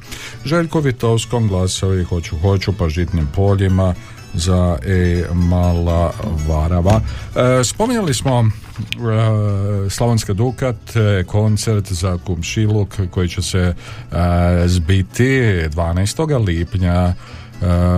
Željko 0.45 0.79
Vitovskom 0.79 1.47
glasovi 1.47 2.03
hoću 2.03 2.37
hoću 2.37 2.73
pa 2.77 2.89
žitnim 2.89 3.27
poljima 3.35 3.93
za 4.33 4.77
e 4.85 5.23
mala 5.33 6.11
varava. 6.47 7.01
E, 7.35 7.63
spominjali 7.63 8.13
smo 8.13 8.39
e, 8.39 9.89
Slavonska 9.89 10.33
Dukat, 10.33 10.95
e, 10.95 11.23
koncert 11.23 11.91
za 11.91 12.17
Kumšiluk 12.25 12.99
koji 13.11 13.29
će 13.29 13.41
se 13.41 13.59
e, 13.59 13.75
zbiti 14.65 15.23
12. 15.23 16.45
lipnja 16.45 17.13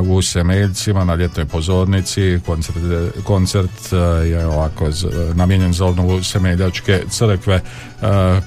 u 0.09 0.21
Semeljcima 0.21 1.03
na 1.03 1.15
ljetnoj 1.15 1.45
pozornici. 1.45 2.39
Koncert, 2.45 2.77
koncert 3.23 3.93
je 4.25 4.47
ovako 4.47 4.89
namijenjen 5.33 5.73
za 5.73 5.85
obnovu 5.85 6.23
Semeljačke 6.23 7.03
crkve, 7.09 7.61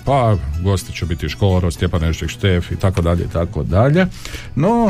pa 0.04 0.36
gosti 0.62 0.92
će 0.92 1.06
biti 1.06 1.28
Škoro, 1.28 1.70
Stjepan 1.70 2.04
Ešček 2.04 2.30
Štef 2.30 2.70
i 2.70 2.76
tako 2.76 3.02
dalje 3.02 3.24
i 3.24 3.28
tako 3.28 3.62
dalje. 3.62 4.06
No, 4.54 4.86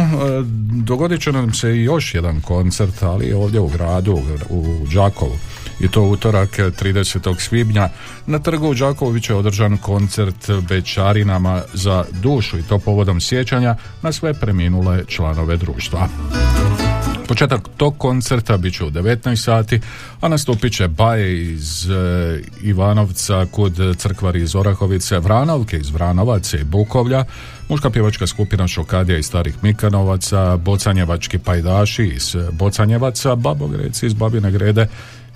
dogodit 0.85 1.21
će 1.21 1.33
nam 1.33 1.55
se 1.55 1.77
i 1.77 1.83
još 1.83 2.14
jedan 2.14 2.41
koncert, 2.41 3.03
ali 3.03 3.33
ovdje 3.33 3.61
u 3.61 3.69
gradu, 3.69 4.19
u 4.51 4.87
Đakovu 4.95 5.38
i 5.81 5.88
to 5.88 6.03
utorak 6.03 6.59
30. 6.59 7.41
svibnja 7.41 7.88
na 8.27 8.38
trgu 8.38 8.69
u 8.71 8.75
Đakoviću 8.75 9.33
je 9.33 9.37
održan 9.37 9.77
koncert 9.77 10.51
Bečarinama 10.69 11.62
za 11.75 12.05
dušu 12.23 12.59
i 12.59 12.62
to 12.62 12.79
povodom 12.79 13.21
sjećanja 13.21 13.77
na 14.03 14.12
sve 14.12 14.35
preminule 14.35 15.05
članove 15.07 15.57
društva. 15.57 16.09
Početak 17.28 17.61
tog 17.76 17.98
koncerta 17.98 18.57
bit 18.57 18.74
će 18.74 18.85
u 18.85 18.90
19 18.90 19.37
sati, 19.37 19.81
a 20.20 20.28
nastupit 20.28 20.72
će 20.72 20.88
Baje 20.88 21.52
iz 21.52 21.90
e, 21.90 21.94
Ivanovca 22.62 23.46
kod 23.50 23.96
crkvari 23.96 24.42
iz 24.42 24.54
Orahovice, 24.54 25.18
Vranovke 25.18 25.78
iz 25.78 25.90
Vranovaca 25.90 26.57
i 26.57 26.64
Bukovlja, 26.64 27.24
muška 27.68 27.90
pjevačka 27.90 28.26
skupina 28.26 28.68
Šokadija 28.68 29.18
iz 29.18 29.26
Starih 29.26 29.54
Mikanovaca, 29.62 30.57
Bocanjevački 30.57 31.38
pajdaši 31.38 32.04
iz 32.04 32.37
Bocanjevaca, 32.52 33.35
Babogreci 33.35 34.07
iz 34.07 34.14
Babine 34.14 34.50
Grede, 34.50 34.87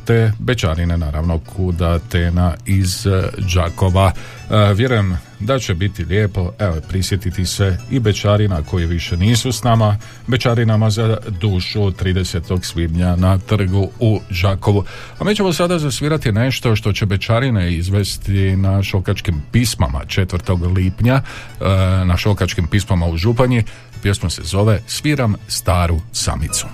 te 0.05 0.33
Bečarine 0.39 0.99
naravno 0.99 1.39
kuda 1.39 1.99
Tena 1.99 2.55
iz 2.67 3.07
e, 3.07 3.29
Đakova. 3.55 4.13
E, 4.51 4.75
vjerujem 4.75 5.19
da 5.45 5.59
će 5.59 5.75
biti 5.75 6.05
lijepo 6.05 6.53
evo, 6.59 6.77
prisjetiti 6.89 7.47
se 7.47 7.79
i 7.91 8.01
Bečarina 8.01 8.63
koji 8.63 8.87
više 8.87 9.17
nisu 9.17 9.53
s 9.53 9.63
nama, 9.63 9.99
Bečarinama 10.27 10.91
za 10.91 11.17
dušu 11.41 11.81
30. 11.81 12.65
svibnja 12.65 13.17
na 13.17 13.39
trgu 13.39 13.91
u 14.01 14.21
Đakovu. 14.53 14.85
A 15.19 15.25
mi 15.25 15.37
ćemo 15.37 15.53
sada 15.53 15.79
zasvirati 15.79 16.33
nešto 16.33 16.77
što 16.77 16.93
će 16.93 17.07
Bečarine 17.07 17.73
izvesti 17.73 18.57
na 18.57 18.83
šokačkim 18.83 19.43
pismama 19.53 20.01
4. 20.07 20.75
lipnja 20.77 21.15
e, 21.15 21.65
na 22.05 22.17
šokačkim 22.17 22.67
pismama 22.67 23.07
u 23.07 23.17
Županji. 23.17 23.65
Pjesma 24.03 24.31
se 24.31 24.43
zove 24.45 24.81
Sviram 24.87 25.35
staru 25.49 26.01
samicu. 26.13 26.67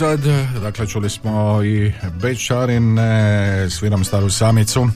Nazad, 0.00 0.20
dakle 0.62 0.86
čuli 0.86 1.10
smo 1.10 1.62
i 1.64 1.92
Bečarine, 2.22 3.66
sviram 3.70 4.04
staru 4.04 4.30
samicu. 4.30 4.80
E, 4.80 4.88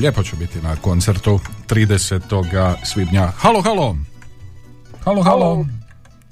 lijepo 0.00 0.22
će 0.22 0.36
biti 0.36 0.58
na 0.62 0.76
koncertu 0.76 1.38
30. 1.68 2.74
svibnja. 2.84 3.26
Halo, 3.26 3.62
halo! 3.62 3.96
Halo, 5.04 5.22
halo! 5.22 5.64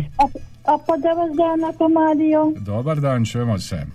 A 0.64 0.78
pa 0.86 0.94
dobar 0.96 1.28
dan, 1.36 1.64
ako 1.74 1.88
Mario. 1.88 2.52
Dobar 2.56 3.00
dan, 3.00 3.24
čujemo 3.24 3.58
se. 3.58 3.86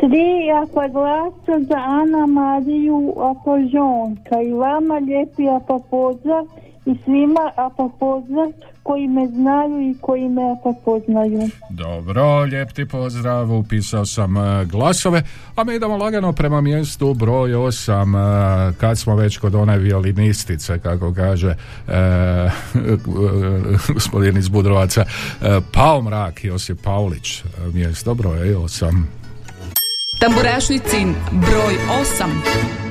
Tri 0.00 0.50
ako 0.62 0.88
glasa 0.92 1.64
za 1.68 1.76
Ana 1.76 2.26
Mariju 2.26 3.14
ako 3.30 3.58
žonka 3.72 4.40
i 4.40 4.52
vama 4.52 4.94
lijepi 4.94 5.48
ako 5.48 5.78
pozdrav 5.90 6.44
i 6.86 6.96
svima 7.04 7.52
ako 7.56 7.88
pozdrav 7.88 8.52
koji 8.82 9.08
me 9.08 9.26
znaju 9.26 9.90
i 9.90 9.94
koji 10.00 10.28
me 10.28 10.42
ako 10.52 10.74
poznaju. 10.84 11.48
Dobro, 11.70 12.40
lijep 12.40 12.72
ti 12.72 12.86
pozdrav, 12.86 13.52
upisao 13.52 14.06
sam 14.06 14.36
e, 14.36 14.64
glasove, 14.64 15.22
a 15.56 15.64
mi 15.64 15.74
idemo 15.74 15.96
lagano 15.96 16.32
prema 16.32 16.60
mjestu 16.60 17.14
broj 17.14 17.50
8, 17.50 18.70
e, 18.70 18.72
kad 18.80 18.98
smo 18.98 19.16
već 19.16 19.38
kod 19.38 19.54
one 19.54 19.78
violinistice, 19.78 20.78
kako 20.78 21.14
kaže 21.14 21.48
e, 21.48 22.50
gospodin 23.94 24.36
iz 24.36 24.48
Budrovaca, 24.48 25.00
e, 25.00 25.60
Pao 25.72 26.02
mrak, 26.02 26.44
Josip 26.44 26.82
Paulić, 26.82 27.42
mjesto 27.72 28.14
broj 28.14 28.38
8. 28.38 29.02
Tamburašnicin 30.20 31.14
broj 31.32 31.74
8. 32.02 32.89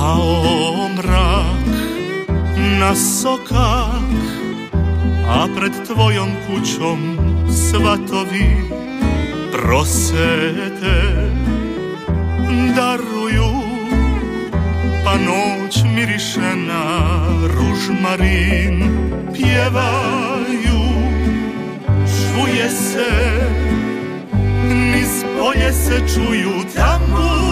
Pao 0.00 0.88
mrak 0.96 1.68
na 2.80 2.94
sokak, 2.96 4.16
a 5.28 5.44
pred 5.56 5.72
tvojom 5.86 6.30
kućom 6.46 7.18
svatovi 7.52 8.56
prosete 9.52 10.98
daruju, 12.76 13.52
pa 15.04 15.14
noć 15.16 15.82
miriše 15.94 16.56
na 16.56 16.84
ružmarin, 17.54 18.82
pjevaju, 19.34 20.82
čuje 22.08 22.70
se, 22.70 23.10
niz 24.68 25.24
polje 25.38 25.72
se 25.72 26.14
čuju 26.14 26.52
tambure, 26.74 27.49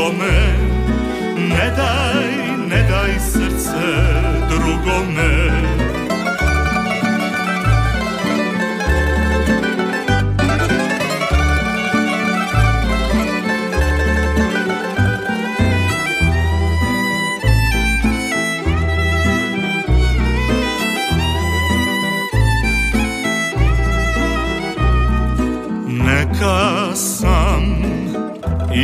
drugome, 0.00 0.56
ne 1.36 1.70
daj, 1.76 2.24
ne 2.68 2.82
daj 2.88 3.20
srce 3.20 3.80
drugome. 4.48 5.39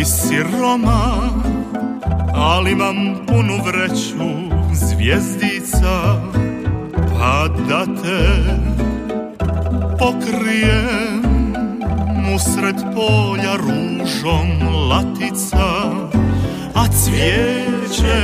I 0.00 0.04
siroma, 0.04 1.30
ali 2.34 2.72
imam 2.72 2.96
punu 3.26 3.58
vreću 3.64 4.28
zvijezdica, 4.72 6.22
pa 7.18 7.48
da 7.68 7.84
te 7.84 8.44
pokrijem 9.98 11.26
usred 12.34 12.76
polja 12.94 13.56
ružom 13.56 14.48
latica, 14.90 15.68
a 16.74 16.86
cvijeće 16.88 18.22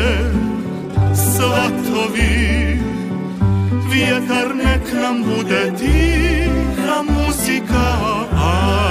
svatovi. 1.15 2.79
Vjetar 3.93 4.57
nek 4.57 4.93
nam 5.03 5.23
bude 5.23 5.73
tiha 5.79 7.03
muzika, 7.03 7.97
a 8.33 8.82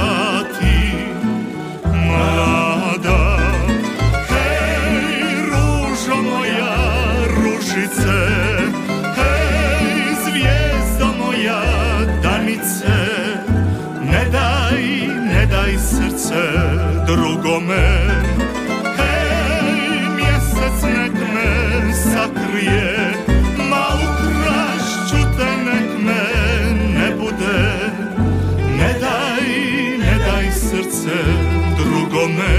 drugome, 32.21 32.53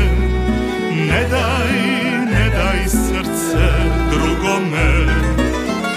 ne 1.06 1.22
daj, 1.30 1.72
ne 2.30 2.50
daj 2.50 2.88
srce 2.88 3.66
drugome. 4.10 4.90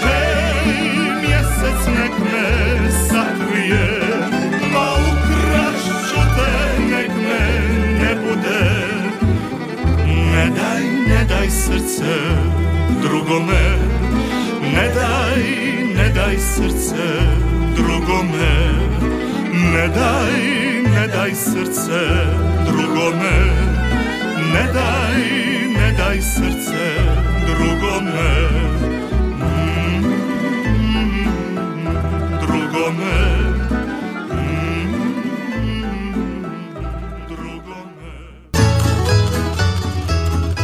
Hej, 0.02 0.72
mjesec 1.22 1.80
nek 1.86 2.12
me 2.18 2.90
sakrije, 3.08 3.88
ma 4.72 4.88
ukrašću 5.12 6.20
te 6.36 6.82
nek 6.90 7.08
me 7.08 7.42
ne 8.00 8.14
bude. 8.14 8.64
Ne 10.06 10.50
daj, 10.56 10.82
ne 11.08 11.24
daj 11.28 11.50
srce 11.50 12.14
drugome, 13.02 13.66
ne 14.74 14.88
daj, 14.94 15.42
ne 15.96 16.08
daj 16.14 16.36
srce 16.38 17.06
drugome 17.76 18.86
Ne 19.72 19.88
daj, 19.88 20.85
daj 21.08 21.34
srce 21.34 22.02
drugome. 22.66 23.38
Ne 24.52 24.72
daj, 24.72 25.22
ne 25.78 25.92
daj 25.98 26.20
srce 26.20 26.86
drugome. 27.46 28.48
Mm, 29.38 30.04
Drugome. 32.40 33.46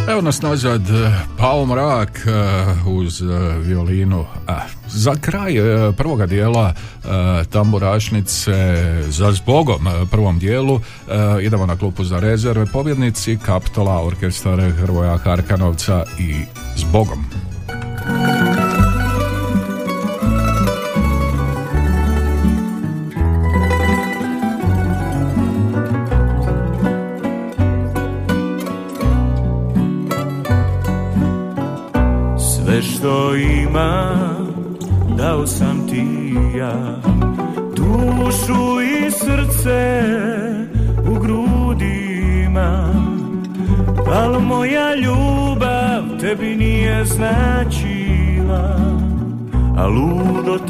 Evo 0.09 0.21
nas 0.21 0.43
nazad, 0.43 0.83
Pao 1.39 1.67
Mrak 1.67 2.27
e, 2.27 2.31
uz 2.87 3.23
e, 3.23 3.25
violinu. 3.59 4.27
A, 4.47 4.61
Za 4.95 5.15
kraj 5.21 5.57
e, 5.57 5.93
prvoga 5.93 6.27
dijela 6.27 6.75
e, 6.75 7.09
tamburašnice 7.45 8.53
za 9.09 9.33
zbogom 9.33 9.87
e, 9.87 10.07
prvom 10.11 10.39
dijelu 10.39 10.81
idemo 11.43 11.67
na 11.67 11.77
klupu 11.77 12.05
za 12.05 12.19
rezerve 12.19 12.67
pobjednici 12.67 13.39
Kaptola, 13.47 14.07
orkestar 14.07 14.61
Hrvoja 14.61 15.17
Harkanovca 15.17 16.05
i 16.19 16.35
zbogom. 16.77 17.32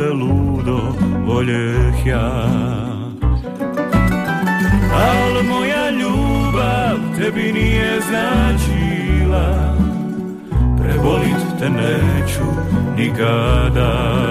Te 0.03 0.09
ludo 0.09 0.79
voljeh 1.27 2.07
ja. 2.07 2.29
Al 4.95 5.43
moja 5.49 5.91
ljubav 5.91 6.97
tebi 7.19 7.53
nije 7.53 8.01
značila 8.01 9.77
Prevolit 10.83 11.59
te 11.59 11.71
neću 11.71 12.49
nikada 12.97 14.22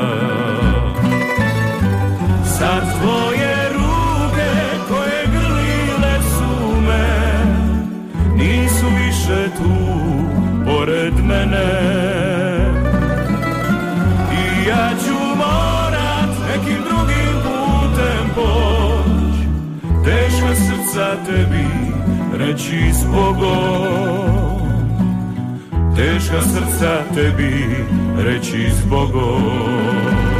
nekim 16.71 16.83
drugim 16.83 17.35
putem 17.43 18.29
poć. 18.35 19.35
Teška 20.05 20.55
srca 20.55 21.15
tebi 21.25 21.67
reći 22.37 22.93
zbogom. 22.93 24.61
Teška 25.95 26.41
srca 26.41 27.03
tebi 27.15 27.85
reći 28.17 28.71
zbogom 28.71 30.30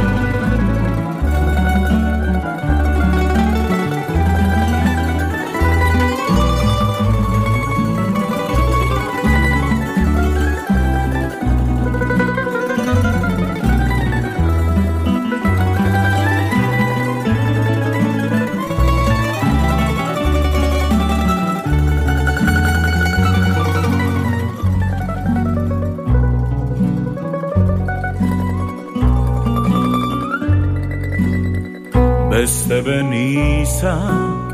Bez 32.42 32.68
tebe 32.68 33.02
nisam 33.02 34.50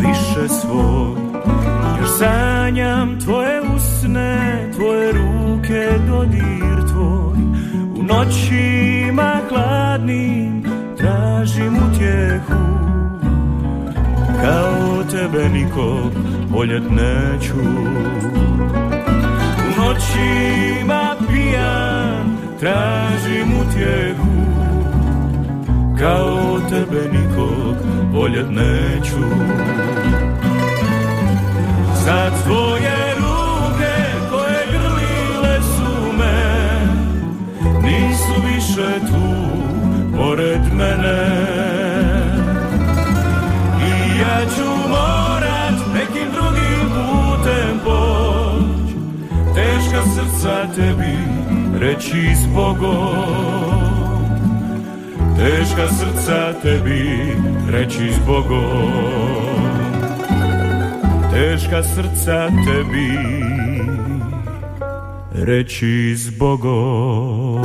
više 0.00 0.48
svoj. 0.48 1.20
Još 2.00 2.10
sanjam 2.18 3.20
tvoje 3.20 3.60
usne, 3.76 4.70
tvoje 4.76 5.12
ruke, 5.12 5.90
dodir 6.08 6.88
tvoj. 6.92 7.38
U 7.96 8.02
noćima 8.02 9.40
hladnim 9.48 10.64
tražim 10.98 11.76
utjehu. 11.76 12.62
Kao 14.42 15.04
tebe 15.10 15.48
nikog 15.48 16.12
voljet 16.50 16.90
neću. 16.90 17.60
U 19.66 19.82
noćima 19.82 21.14
pijan 21.28 22.36
tražim 22.60 23.52
utjehu 23.60 24.27
kao 25.98 26.60
tebe 26.70 27.18
nikog 27.18 27.76
voljet 28.12 28.46
neću. 28.50 29.20
Za 32.04 32.30
tvoje 32.44 33.14
ruke 33.16 33.94
koje 34.30 34.66
grlile 34.70 35.62
su 35.62 36.12
me 36.18 36.80
Nisu 37.82 38.42
više 38.54 39.00
tu 39.00 39.48
pored 40.16 40.60
mene. 40.72 41.48
I 43.80 44.18
ja 44.20 44.46
ću 44.56 44.88
morat 44.88 45.94
nekim 45.94 46.32
drugim 46.32 46.88
putem 46.94 47.78
poć 47.84 48.88
Teška 49.54 50.02
srca 50.02 50.66
tebi 50.74 51.18
reći 51.80 52.34
zbogom 52.34 53.87
Teška 55.38 55.88
srca 55.88 56.52
tebi 56.62 57.36
reći 57.70 58.12
zbogom 58.12 58.92
Teška 61.32 61.82
srca 61.82 62.48
tebi 62.48 63.18
reći 65.32 66.16
zbogom 66.16 67.62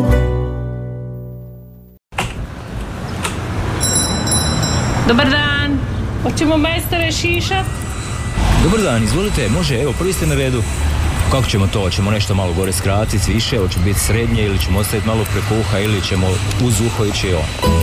Dobar 5.08 5.30
dan. 5.30 5.78
Hoćemo 6.24 6.58
majstore 6.58 7.12
šišat? 7.12 7.66
Dobar 8.64 8.82
dan, 8.82 9.04
izvolite, 9.04 9.50
može, 9.50 9.82
evo, 9.82 9.94
prvi 10.00 10.14
ste 10.14 10.26
na 10.26 10.36
redu. 10.36 10.64
Kako 11.34 11.46
ćemo 11.46 11.68
to? 11.68 11.80
Hoćemo 11.80 12.12
nešto 12.12 12.36
malo 12.36 12.54
gore 12.54 12.72
skratiti, 12.72 13.34
više, 13.34 13.58
hoće 13.58 13.80
biti 13.80 14.00
srednje 14.00 14.44
ili 14.46 14.60
ćemo 14.60 14.80
ostaviti 14.80 15.08
malo 15.08 15.24
preko 15.24 15.60
uha 15.60 15.80
ili 15.80 16.02
ćemo 16.02 16.28
uz 16.66 16.82
uho 16.82 17.06
ići 17.06 17.34
on. 17.34 17.74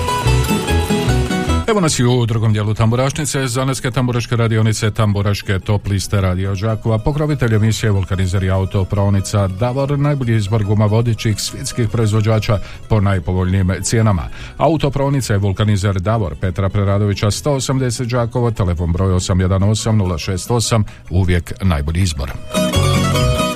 Evo 1.69 1.81
nas 1.81 1.99
i 1.99 2.05
u 2.05 2.27
drugom 2.27 2.53
dijelu 2.53 2.75
tamburašnice, 2.75 3.47
Zanetske 3.47 3.91
tamburaške 3.91 4.37
radionice, 4.37 4.91
tamburaške 4.91 5.59
top 5.59 5.87
liste 5.87 6.21
radio 6.21 6.55
Đakova, 6.55 6.99
pokrovitelj 6.99 7.55
emisije 7.55 7.91
Vulkanizer 7.91 8.43
i 8.43 8.51
auto, 8.51 8.85
praonica 8.85 9.49
Davor, 9.49 9.99
najbolji 9.99 10.37
izbor 10.37 10.65
guma 10.65 10.87
vodičih 10.87 11.41
svjetskih 11.41 11.89
proizvođača 11.89 12.59
po 12.89 13.01
najpovoljnijim 13.01 13.73
cijenama. 13.83 14.23
Auto 14.57 14.91
praonica 14.91 15.33
je 15.33 15.39
Vulkanizer 15.39 16.01
Davor, 16.01 16.35
Petra 16.41 16.69
Preradovića 16.69 17.27
180 17.27 18.05
Đakovo, 18.05 18.51
telefon 18.51 18.93
broj 18.93 19.13
818 19.13 19.91
068, 19.91 20.83
uvijek 21.11 21.53
najbolji 21.63 22.03
izbor. 22.03 22.33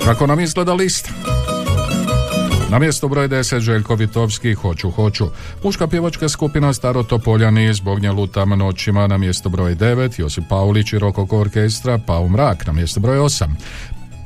Kako 0.04 0.26
nam 0.26 0.40
izgleda 0.40 0.72
list? 0.72 1.10
Na 2.70 2.78
mjestu 2.78 3.08
broj 3.08 3.28
10 3.28 3.60
Željko 3.60 3.94
Vitovski, 3.94 4.54
Hoću, 4.54 4.90
hoću. 4.90 5.26
Muška 5.62 5.86
pjevačka 5.86 6.28
skupina 6.28 6.72
Staro 6.72 7.02
Topoljani 7.02 7.74
zbog 7.74 8.00
nje 8.00 8.10
lutam 8.10 8.48
noćima 8.48 9.06
na 9.06 9.18
mjesto 9.18 9.48
broj 9.48 9.74
9, 9.74 10.20
Josip 10.20 10.44
Paulić 10.48 10.92
i 10.92 10.98
Rokoko 10.98 11.38
orkestra, 11.38 11.98
Pau 11.98 12.28
Mrak 12.28 12.66
na 12.66 12.72
mjesto 12.72 13.00
broj 13.00 13.18
8. 13.18 13.46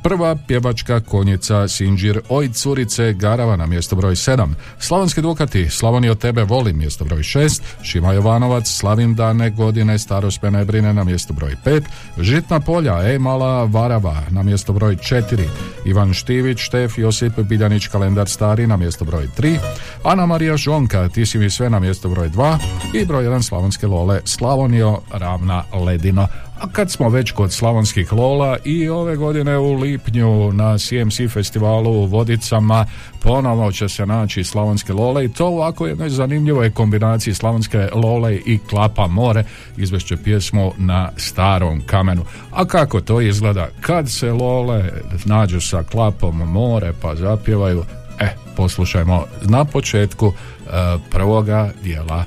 Prva 0.09 0.37
pjevačka 0.47 1.01
konjica 1.01 1.69
Sinđir 1.69 2.21
Oj 2.29 2.49
curice 2.53 3.13
Garava 3.13 3.57
na 3.57 3.67
mjesto 3.67 3.97
broj 3.97 4.15
7. 4.15 4.49
Slavonski 4.79 5.23
Dukati 5.23 5.71
Slavonio 5.71 6.15
tebe 6.15 6.45
volim 6.45 6.79
mjesto 6.79 7.05
broj 7.05 7.19
6. 7.19 7.63
Šima 7.83 8.13
Jovanovac 8.13 8.69
Slavim 8.69 9.15
dane 9.15 9.51
godine 9.51 9.99
starost 9.99 10.43
me 10.43 10.51
ne 10.51 10.65
brine 10.65 10.95
na 10.95 11.05
mjesto 11.05 11.35
broj 11.35 11.57
5. 11.65 11.83
Žitna 12.19 12.61
polja 12.61 13.15
E 13.15 13.19
mala 13.19 13.65
Varava 13.65 14.23
na 14.31 14.43
mjesto 14.43 14.73
broj 14.73 14.97
4. 14.97 15.49
Ivan 15.85 16.15
Štivić 16.15 16.59
Štef 16.59 16.99
Josip 16.99 17.41
Biljanić 17.41 17.87
kalendar 17.87 18.29
stari 18.29 18.67
na 18.67 18.77
mjesto 18.77 19.05
broj 19.05 19.29
3. 19.39 19.59
Ana 20.05 20.27
Marija 20.27 20.57
Žonka 20.57 21.09
Ti 21.09 21.27
si 21.27 21.39
mi 21.39 21.51
sve 21.51 21.71
na 21.71 21.81
mjesto 21.81 22.09
broj 22.09 22.31
2. 22.31 22.59
I 22.95 23.07
broj 23.07 23.25
1 23.25 23.43
Slavonske 23.43 23.87
Lole 23.87 24.21
Slavonio 24.25 25.01
Ravna 25.13 25.65
Ledino. 25.87 26.29
A 26.61 26.69
kad 26.73 26.91
smo 26.91 27.09
već 27.09 27.31
kod 27.31 27.53
slavonskih 27.53 28.13
lola 28.13 28.57
i 28.65 28.89
ove 28.89 29.17
godine 29.17 29.59
u 29.59 29.75
lipnju 29.75 30.53
na 30.53 30.79
CMC 30.79 31.33
festivalu 31.33 31.91
u 31.91 32.07
Vodicama 32.07 32.87
ponovno 33.23 33.73
će 33.73 33.89
se 33.89 34.07
naći 34.07 34.45
slavonske 34.45 34.93
lole 34.93 35.25
i 35.25 35.33
to 35.33 35.47
ovako 35.47 35.87
jednoj 35.87 36.09
zanimljivoj 36.09 36.71
kombinaciji 36.71 37.35
slavonske 37.35 37.89
lole 37.95 38.37
i 38.37 38.59
klapa 38.71 39.07
more 39.07 39.45
izvešće 39.77 40.17
pjesmu 40.17 40.73
na 40.77 41.11
starom 41.17 41.81
kamenu. 41.87 42.25
A 42.51 42.65
kako 42.65 43.01
to 43.01 43.21
izgleda 43.21 43.69
kad 43.81 44.11
se 44.11 44.33
lole 44.33 44.85
nađu 45.25 45.61
sa 45.61 45.83
klapom 45.83 46.37
more 46.37 46.93
pa 47.03 47.15
zapjevaju, 47.15 47.85
e, 48.21 48.29
poslušajmo 48.57 49.25
na 49.43 49.65
početku 49.65 50.33
e, 50.33 50.71
prvoga 51.11 51.71
dijela 51.83 52.25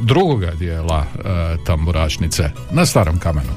drugoga 0.00 0.50
dijela 0.50 1.04
e, 1.04 1.56
tamburašnice 1.64 2.50
na 2.70 2.86
starom 2.86 3.18
kamenu. 3.18 3.52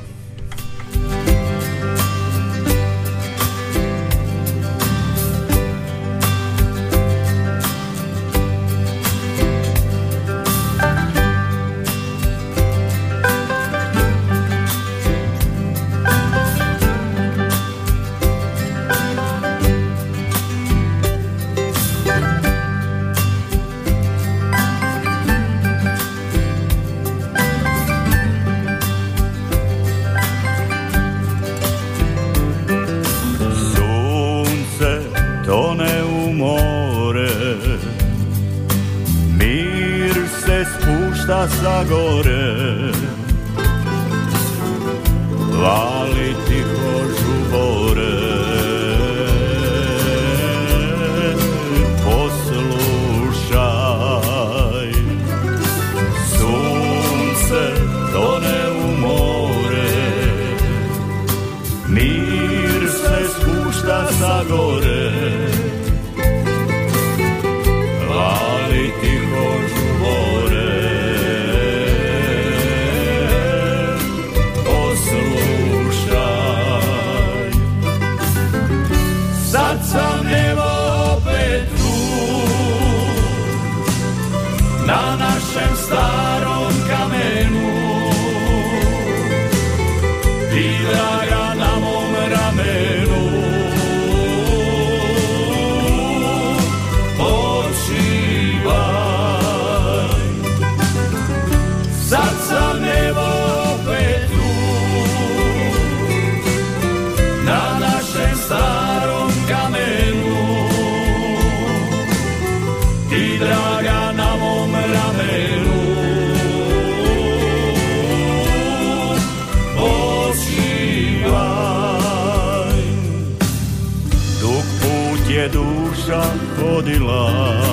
de 126.83 126.99
lá. 126.99 127.72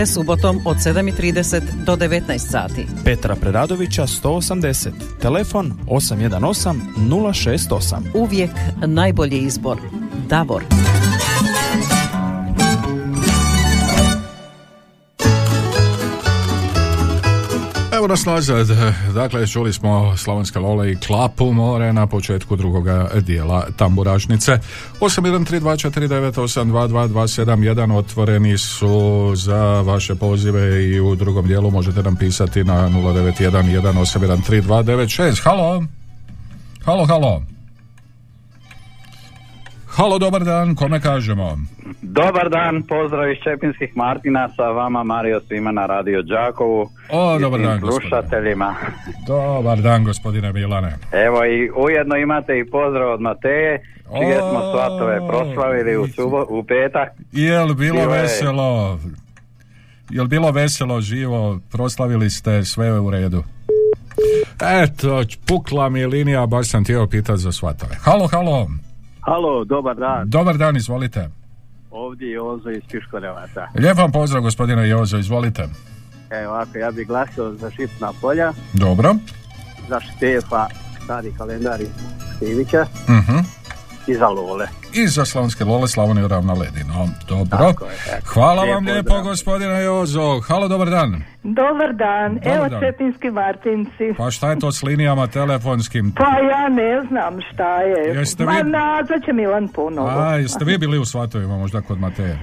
te 0.00 0.06
subotom 0.06 0.60
od 0.64 0.76
7.30 0.76 1.60
do 1.84 1.96
19 1.96 2.38
sati. 2.38 2.86
Petra 3.04 3.36
Preradovića 3.36 4.06
180, 4.06 4.90
telefon 5.20 5.72
818 5.86 6.74
068. 6.96 7.96
Uvijek 8.14 8.50
najbolji 8.86 9.38
izbor. 9.38 9.78
Davor. 10.28 10.79
Evo 18.00 18.08
nas 18.08 18.24
nazad, 18.24 18.66
dakle 19.14 19.46
čuli 19.46 19.72
smo 19.72 20.16
Slavonske 20.16 20.58
Lole 20.58 20.92
i 20.92 20.96
Klapu 20.96 21.52
more 21.52 21.92
na 21.92 22.06
početku 22.06 22.56
drugoga 22.56 23.08
dijela 23.14 23.66
tamburašnice. 23.76 24.58
813249822271 25.00 27.96
otvoreni 27.96 28.58
su 28.58 29.32
za 29.36 29.80
vaše 29.80 30.14
pozive 30.14 30.84
i 30.84 31.00
u 31.00 31.14
drugom 31.14 31.46
dijelu 31.46 31.70
možete 31.70 32.02
nam 32.02 32.16
pisati 32.16 32.64
na 32.64 32.88
0911813296. 32.88 35.44
Halo? 35.44 35.84
Halo, 36.84 37.06
halo. 37.06 37.42
Halo, 40.00 40.18
dobar 40.18 40.44
dan, 40.44 40.74
kome 40.74 41.00
kažemo? 41.00 41.58
Dobar 42.02 42.48
dan, 42.50 42.82
pozdrav 42.82 43.30
iz 43.30 43.38
Čepinskih 43.44 43.96
Martina 43.96 44.48
sa 44.56 44.62
vama 44.62 45.02
Mario 45.02 45.40
Svima 45.48 45.72
na 45.72 45.86
Radio 45.86 46.22
Đakovu. 46.22 46.90
O, 47.10 47.38
dobar 47.38 47.60
dan, 47.60 47.80
slušateljima. 47.80 48.74
Dobar 49.26 49.78
dan, 49.78 50.04
gospodine 50.04 50.52
Milane. 50.52 50.96
Evo 51.12 51.44
i 51.44 51.70
ujedno 51.76 52.16
imate 52.16 52.58
i 52.58 52.70
pozdrav 52.70 53.12
od 53.12 53.20
Mateje, 53.20 53.82
čije 54.18 54.38
smo 54.38 54.60
svatove 54.72 55.28
proslavili 55.28 55.96
u, 55.96 56.06
subo, 56.08 56.46
u 56.48 56.64
petak. 56.64 57.08
Jel 57.32 57.74
bilo 57.74 58.08
veselo? 58.08 58.98
Jel 60.10 60.26
bilo 60.26 60.50
veselo, 60.50 61.00
živo, 61.00 61.60
proslavili 61.72 62.30
ste 62.30 62.64
sve 62.64 63.00
u 63.00 63.10
redu? 63.10 63.42
Eto, 64.82 65.22
pukla 65.46 65.88
mi 65.88 66.06
linija, 66.06 66.46
baš 66.46 66.68
sam 66.68 66.84
htio 66.84 67.06
pitati 67.06 67.38
za 67.38 67.52
svatove. 67.52 67.96
Halo, 68.04 68.26
halo. 68.26 68.68
Halo, 69.20 69.64
dobar 69.64 69.96
dan. 69.96 70.30
Dobar 70.30 70.56
dan, 70.56 70.76
izvolite. 70.76 71.28
Ovdje 71.90 72.26
je 72.26 72.32
Jozo 72.32 72.70
iz 72.70 72.82
Piškorevaca. 72.90 73.66
Lijep 73.74 73.96
vam 73.96 74.12
pozdrav, 74.12 74.42
gospodine 74.42 74.88
Jozo, 74.88 75.18
izvolite. 75.18 75.68
Evo 76.32 76.52
ovako, 76.52 76.78
ja 76.78 76.90
bih 76.90 77.06
glasio 77.06 77.52
za 77.52 77.70
Šipna 77.70 78.12
polja, 78.20 78.52
Dobro. 78.74 79.14
za 79.88 80.00
Štefa, 80.00 80.66
stari 81.04 81.32
kalendar 81.38 81.80
iz 81.80 81.88
Stivića 82.36 82.84
Mhm. 83.08 83.38
I 84.10 84.14
za 84.14 84.28
Lole. 84.28 84.66
I 84.92 85.06
za 85.06 85.24
Slavonske 85.24 85.64
Lole, 85.64 85.88
Slavoniju 85.88 86.28
ravna 86.28 86.52
ledino. 86.52 87.08
Dobro. 87.28 87.58
Tako 87.58 87.84
je. 87.84 88.20
Hvala 88.24 88.64
vam 88.64 88.84
lijepo, 88.84 89.02
pozdrav. 89.04 89.22
gospodine 89.22 89.82
Jozo. 89.82 90.40
Halo, 90.40 90.68
dobar 90.68 90.90
dan. 90.90 91.22
Dobar 91.42 91.92
dan, 91.94 92.34
Dobar 92.34 92.48
evo 92.48 92.68
dan. 92.68 92.80
Čepinski 92.82 93.30
Martinci. 93.30 94.14
Pa 94.18 94.30
šta 94.30 94.50
je 94.50 94.58
to 94.58 94.72
s 94.72 94.82
linijama 94.82 95.26
telefonskim? 95.26 96.12
Pa 96.12 96.24
ja 96.40 96.68
ne 96.70 97.06
znam 97.08 97.38
šta 97.42 97.76
je. 97.76 98.14
Jeste 98.14 98.44
Ma 98.44 98.52
vi- 98.52 98.70
nazvat 98.70 99.24
će 99.26 99.32
Milan 99.32 99.68
ponovo. 99.68 100.08
A, 100.10 100.34
jeste 100.34 100.64
vi 100.64 100.78
bili 100.78 100.98
u 100.98 101.04
svatovima 101.04 101.56
možda 101.56 101.80
kod 101.80 102.00
Mateje? 102.00 102.38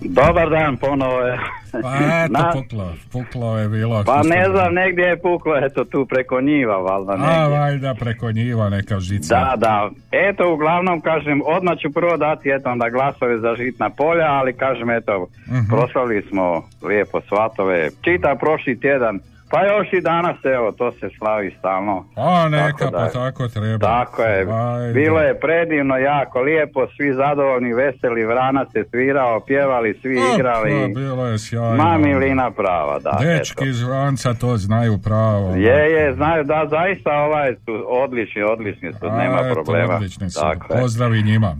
Dobar 0.00 0.50
dan, 0.50 0.76
ponovo 0.76 1.20
je. 1.20 1.38
Pa 1.72 1.94
eto, 1.96 2.32
Na- 2.34 2.52
puklo, 2.52 2.92
puklo 3.12 3.58
je 3.58 3.68
bilo. 3.68 4.04
Pa 4.04 4.22
ne 4.24 4.44
znam, 4.46 4.74
negdje 4.74 5.04
je 5.04 5.18
puklo, 5.18 5.56
eto 5.58 5.84
tu 5.84 6.06
preko 6.06 6.40
njiva, 6.40 6.76
valjda 6.78 7.12
A, 7.14 7.48
valjda 7.48 7.94
preko 7.94 8.32
njiva 8.32 8.68
neka 8.68 9.00
žica. 9.00 9.34
Da, 9.36 9.56
da. 9.56 9.90
Eto, 10.12 10.52
uglavnom, 10.54 11.00
kažem, 11.00 11.42
odmah 11.46 11.78
ću 11.78 11.90
prvo 11.90 12.16
dati, 12.16 12.48
eto, 12.50 12.70
onda 12.70 12.88
glasove 12.88 13.38
za 13.38 13.54
žitna 13.56 13.90
polja, 13.90 14.26
ali 14.28 14.52
kažem, 14.54 14.90
eto, 14.90 15.26
Mhm. 15.48 15.66
proslavili 15.68 16.22
smo 16.22 16.44
lijepo 16.82 17.20
svatove, 17.20 17.90
čita 18.02 18.36
prošli 18.36 18.80
tjedan, 18.80 19.18
pa 19.50 19.64
još 19.66 19.92
i 19.92 20.00
danas, 20.00 20.36
evo, 20.44 20.72
to 20.72 20.92
se 20.92 21.08
slavi 21.18 21.54
stalno. 21.58 22.06
A, 22.16 22.48
neka, 22.48 22.78
Tako 22.78 22.90
da 22.90 22.98
pa 22.98 23.08
tako 23.08 23.48
treba. 23.48 23.78
Tako 23.78 24.22
je, 24.22 24.46
Ajde. 24.52 24.92
bilo 24.92 25.20
je 25.20 25.40
predivno, 25.40 25.96
jako 25.96 26.40
lijepo, 26.40 26.86
svi 26.96 27.14
zadovoljni, 27.14 27.74
veseli, 27.74 28.24
vrana 28.24 28.66
se 28.72 28.84
svirao, 28.90 29.40
pjevali, 29.40 29.98
svi 30.02 30.18
A, 30.18 30.34
igrali. 30.34 30.70
pa, 30.70 31.00
bilo 31.00 31.26
je 31.26 31.38
sjajno. 31.38 31.84
Ma 31.84 31.98
milina 31.98 32.50
prava, 32.50 32.98
da. 32.98 33.18
Dečki 33.20 33.68
iz 33.68 33.82
Vranca 33.82 34.34
to 34.34 34.56
znaju 34.56 34.98
pravo. 35.04 35.54
Je, 35.54 35.90
je, 35.92 36.14
znaju, 36.14 36.44
da, 36.44 36.66
zaista 36.70 37.10
ovaj 37.12 37.54
su 37.54 37.84
odlični, 37.88 38.42
odlični 38.42 38.92
su, 38.92 39.06
nema 39.06 39.36
A, 39.36 39.46
eto, 39.46 39.54
problema. 39.54 39.94
odlični 39.94 40.30
su. 40.30 40.40
Tako 40.40 40.74
je. 40.74 40.80
Pozdrav 40.80 41.14
i 41.14 41.22
njima. 41.22 41.56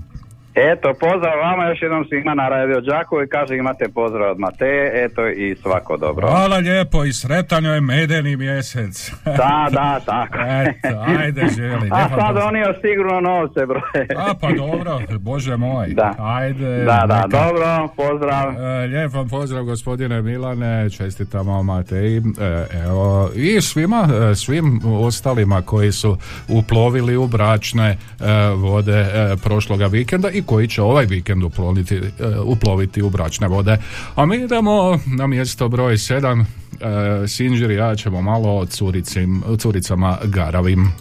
Eto, 0.61 0.95
pozdrav 1.01 1.39
vama 1.43 1.69
još 1.69 1.83
jednom 1.83 2.05
svima 2.09 2.35
na 2.35 2.49
Radio 2.49 2.81
Đakovu 2.81 3.23
i 3.23 3.29
kaže 3.29 3.57
imate 3.57 3.89
pozdrav 3.89 4.31
od 4.31 4.39
Mateje, 4.39 5.05
eto 5.05 5.29
i 5.29 5.57
svako 5.63 5.97
dobro. 5.97 6.29
Hvala 6.29 6.57
lijepo 6.57 7.05
i 7.05 7.13
sretan 7.13 7.65
je 7.65 7.81
medeni 7.81 8.37
mjesec. 8.37 9.13
Da, 9.25 9.69
da, 9.71 10.01
tako. 10.07 10.39
Eto, 10.39 10.99
ajde 11.23 11.47
želi. 11.57 11.89
A 11.93 12.09
sad 12.09 12.19
pozdrav. 12.19 12.49
oni 12.49 12.61
sigurno 12.83 13.21
novce 13.21 13.67
broje. 13.67 14.09
A 14.17 14.35
pa 14.41 14.53
dobro, 14.53 15.01
bože 15.19 15.57
moj. 15.57 15.89
Da. 15.89 16.15
Ajde. 16.19 16.85
Da, 16.85 17.05
da, 17.09 17.17
neka. 17.17 17.29
dobro, 17.29 17.89
pozdrav. 17.97 18.53
E, 18.53 18.87
lijep 18.87 19.13
vam 19.13 19.29
pozdrav 19.29 19.65
gospodine 19.65 20.23
Milane, 20.23 20.91
čestitamo 20.91 21.63
Mateji, 21.63 22.17
e, 22.17 22.67
evo, 22.85 23.31
i 23.35 23.61
svima, 23.61 24.09
e, 24.31 24.35
svim 24.35 24.81
ostalima 24.85 25.63
koji 25.63 25.93
su 25.93 26.17
uplovili 26.49 27.17
u 27.17 27.27
bračne 27.27 27.97
vode 28.57 29.07
prošloga 29.43 29.87
vikenda 29.87 30.31
i 30.31 30.43
koji 30.49 30.69
će 30.69 30.83
ovaj 30.83 31.07
vikend 31.07 31.43
uploviti, 31.43 31.97
e, 31.97 32.03
uploviti 32.45 33.03
u 33.03 33.11
bračne 33.11 33.49
vode. 33.49 33.77
A 34.15 34.27
mi 34.27 34.37
idemo 34.37 34.99
na 35.07 35.27
mjesto 35.27 35.69
broj 35.69 35.97
7, 35.97 36.45
e, 37.25 37.29
Sinđir 37.29 37.71
i 37.71 37.75
ja 37.75 37.97
ćemo 37.97 38.23
malo 38.23 38.59
o 38.59 38.67
curicim, 38.67 39.43
curicama 39.59 40.19
garavim. 40.25 40.93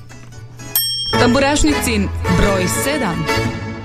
Tamburašnicin 1.19 2.07
broj 2.37 2.63
7. 2.63 3.76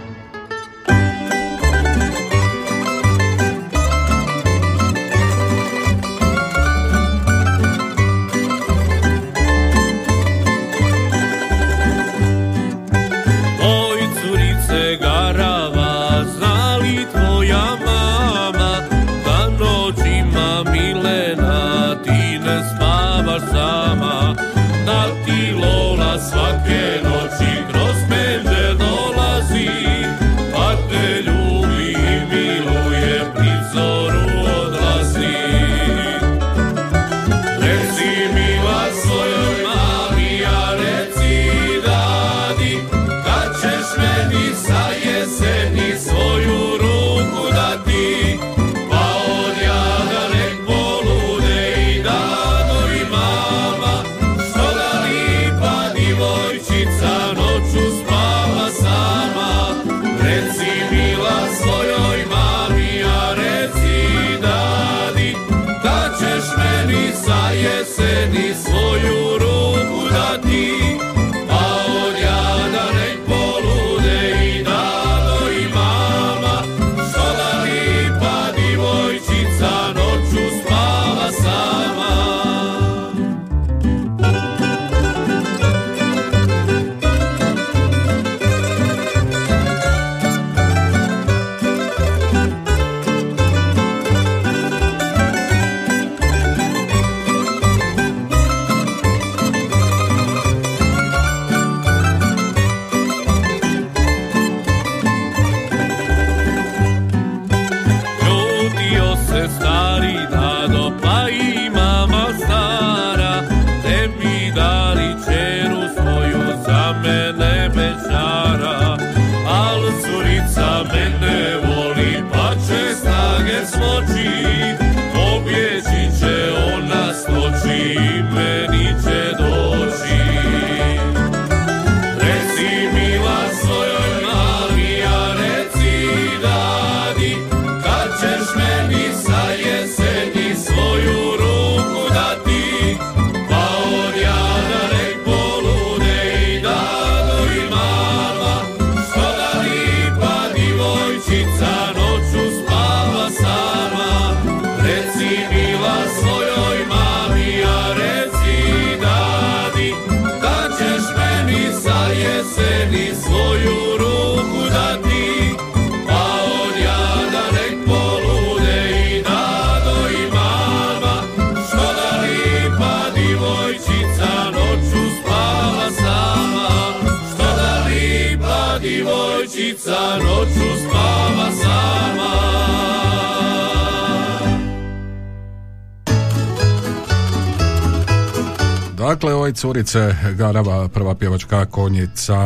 Dakle, 189.43 189.51
oj 189.51 189.53
curice, 189.53 190.15
Garava, 190.39 190.89
prva 190.89 191.15
pjevačka 191.15 191.65
konjica, 191.65 192.39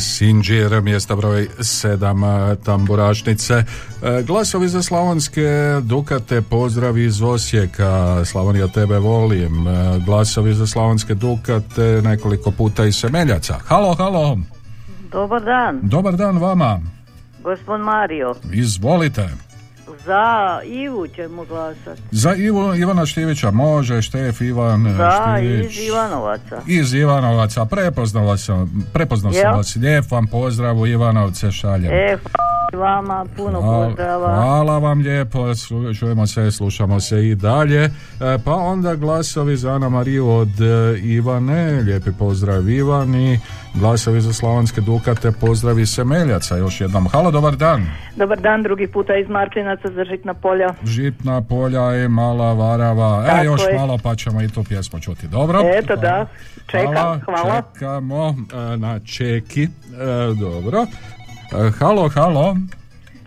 Sinđir, 0.00 0.80
mjesta 0.80 1.16
broj 1.16 1.48
sedam, 1.60 2.22
tamburašnice, 2.64 3.54
E, 3.54 4.22
glasovi 4.22 4.68
za 4.68 4.82
slavonske 4.82 5.80
Dukate, 5.82 6.42
pozdrav 6.42 6.98
iz 6.98 7.22
Osijeka, 7.22 8.24
Slavonija 8.24 8.68
tebe 8.68 8.98
volim, 8.98 9.68
E, 9.68 9.98
glasovi 10.06 10.54
za 10.54 10.66
slavonske 10.66 11.14
Dukate, 11.14 12.00
nekoliko 12.04 12.50
puta 12.50 12.84
iz 12.84 12.96
Semeljaca. 12.96 13.54
Halo, 13.66 13.94
halo, 13.94 14.38
Dobar 15.12 15.42
dan, 15.44 15.80
dobar 15.82 16.16
dan 16.16 16.38
vama, 16.38 16.80
gospod 17.42 17.80
Mario. 17.80 18.34
izvolite. 18.52 19.28
Za 20.04 20.22
Ivu 20.64 21.06
ćemo 21.08 21.44
glasati. 21.44 22.02
Za 22.10 22.34
Ivo, 22.34 22.74
Ivana 22.74 23.06
Štivića 23.06 23.50
može, 23.50 24.02
Štef 24.02 24.40
Ivan 24.40 24.94
Za 24.96 25.10
Štivić. 25.12 25.72
iz 25.72 25.84
Ivanovaca. 25.84 26.60
Iz 26.66 26.94
Ivanovaca, 26.94 27.64
prepoznao 27.64 28.24
vas 28.24 28.44
sam, 28.44 28.86
prepoznao 28.92 29.32
sam 29.32 29.56
vas, 29.56 29.76
lijep 29.76 30.10
vam 30.10 30.26
pozdrav 30.26 30.78
u 30.78 30.86
Ivanovce 30.86 31.50
šaljem. 31.52 31.92
E, 31.92 32.16
vama, 32.74 33.26
puno 33.36 33.60
Hvala- 33.60 33.86
pozdrava. 33.86 34.26
Hvala 34.36 34.78
vam 34.78 35.00
lijepo, 35.00 35.38
slu- 35.40 35.98
čujemo 35.98 36.26
se, 36.26 36.50
slušamo 36.50 37.00
se 37.00 37.28
i 37.28 37.34
dalje. 37.34 37.84
E, 37.84 37.90
pa 38.44 38.52
onda 38.52 38.94
glasovi 38.94 39.56
za 39.56 39.70
Ana 39.70 39.88
Mariju 39.88 40.28
od 40.28 40.60
e, 40.60 40.98
Ivane, 40.98 41.72
lijepi 41.72 42.10
pozdrav 42.12 42.68
Ivani, 42.68 43.40
glasovi 43.74 44.20
za 44.20 44.32
Slavonske 44.32 44.80
Dukate, 44.80 45.32
pozdrav 45.40 45.78
iz 45.78 45.88
Semeljaca, 45.94 46.56
još 46.56 46.80
jednom. 46.80 47.06
Halo, 47.08 47.30
dobar 47.30 47.56
dan. 47.56 47.86
Dobar 48.16 48.40
dan, 48.40 48.62
drugi 48.62 48.86
puta 48.86 49.16
iz 49.16 49.28
Marklinaca 49.28 49.88
za 49.88 50.04
Žitna 50.04 50.34
polja. 50.34 50.74
Žitna 50.84 51.42
polja 51.42 52.04
i 52.04 52.08
mala 52.08 52.52
varava. 52.52 53.22
E, 53.24 53.30
Tako 53.30 53.44
još 53.44 53.60
je. 53.70 53.78
malo 53.78 53.98
pa 54.02 54.14
ćemo 54.14 54.42
i 54.42 54.48
tu 54.48 54.64
pjesmu 54.64 55.00
čuti. 55.00 55.28
Dobro? 55.28 55.60
Eto 55.78 55.96
da, 55.96 56.26
čekam, 56.66 57.20
hvala. 57.24 57.62
Čekamo 57.74 58.28
e, 58.72 58.76
na 58.76 59.00
čeki. 59.00 59.62
E, 59.62 59.68
dobro. 60.40 60.86
E, 61.66 61.70
halo, 61.78 62.08
halo. 62.08 62.56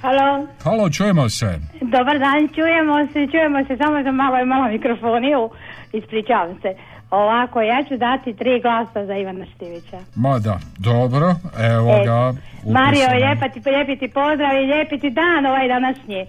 Halo, 0.01 0.47
Halo, 0.63 0.89
čujemo 0.89 1.29
se. 1.29 1.59
dobar 1.81 2.19
dan, 2.19 2.47
čujemo 2.55 3.07
se, 3.13 3.27
čujemo 3.31 3.65
se, 3.67 3.77
samo 3.77 4.03
za 4.03 4.11
malo 4.11 4.39
i 4.39 4.45
malo 4.45 4.67
mikrofoniju, 4.67 5.49
ispričavam 5.93 6.55
se. 6.61 6.69
Ovako, 7.15 7.61
ja 7.61 7.83
ću 7.87 7.97
dati 7.97 8.33
tri 8.33 8.61
glasa 8.61 9.05
za 9.05 9.15
Ivana 9.15 9.45
Štivića. 9.55 9.99
Ma 10.15 10.39
da, 10.39 10.59
dobro, 10.77 11.35
evo 11.59 11.91
E, 11.91 12.05
ga. 12.05 12.33
Mario, 12.73 13.05
upisano. 13.05 13.25
lijepa 13.25 13.49
ti, 13.49 13.69
lijepi 13.69 13.95
ti 13.97 14.07
pozdrav 14.13 14.55
i 14.55 14.65
lijepi 14.65 14.99
ti 14.99 15.09
dan 15.09 15.45
ovaj 15.45 15.67
današnji. 15.67 16.19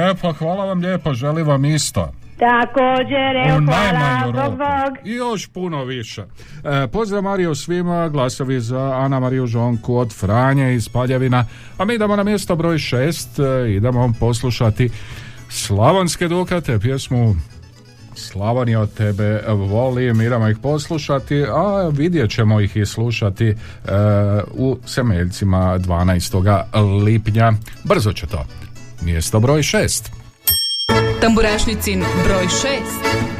E, 0.00 0.14
pa 0.22 0.32
hvala 0.32 0.64
vam 0.64 0.80
lijepo, 0.80 1.14
želim 1.14 1.46
vam 1.46 1.64
isto. 1.64 2.12
Također, 2.38 3.36
evo, 3.48 3.60
hvala, 3.66 4.32
bog, 4.32 4.58
bog. 4.58 5.06
I 5.06 5.12
još 5.12 5.46
puno 5.46 5.84
više. 5.84 6.22
E, 6.64 6.86
pozdrav 6.86 7.22
Mario 7.22 7.54
svima, 7.54 8.08
glasovi 8.08 8.60
za 8.60 8.92
Ana 8.94 9.20
Mariju 9.20 9.46
Žonku 9.46 9.96
od 9.96 10.14
Franje 10.14 10.74
iz 10.74 10.88
Paljevina. 10.88 11.44
A 11.78 11.84
mi 11.84 11.94
idemo 11.94 12.16
na 12.16 12.22
mjesto 12.22 12.56
broj 12.56 12.78
šest, 12.78 13.38
e, 13.38 13.72
idemo 13.72 14.12
poslušati 14.20 14.90
Slavonske 15.48 16.28
Dukate, 16.28 16.78
pjesmu 16.78 17.34
Slavonija 18.14 18.86
tebe 18.86 19.42
volim, 19.48 20.20
idemo 20.20 20.48
ih 20.48 20.56
poslušati, 20.62 21.44
a 21.48 21.88
vidjet 21.92 22.30
ćemo 22.30 22.60
ih 22.60 22.76
i 22.76 22.86
slušati 22.86 23.48
e, 23.48 23.54
u 24.54 24.78
Semeljcima 24.86 25.78
12. 25.78 27.04
lipnja. 27.04 27.52
Brzo 27.84 28.12
će 28.12 28.26
to. 28.26 28.46
Mjesto 29.00 29.40
broj 29.40 29.62
šest. 29.62 30.10
Tamburašnicin 31.20 32.04
broj 32.24 32.46
6. 32.46 33.31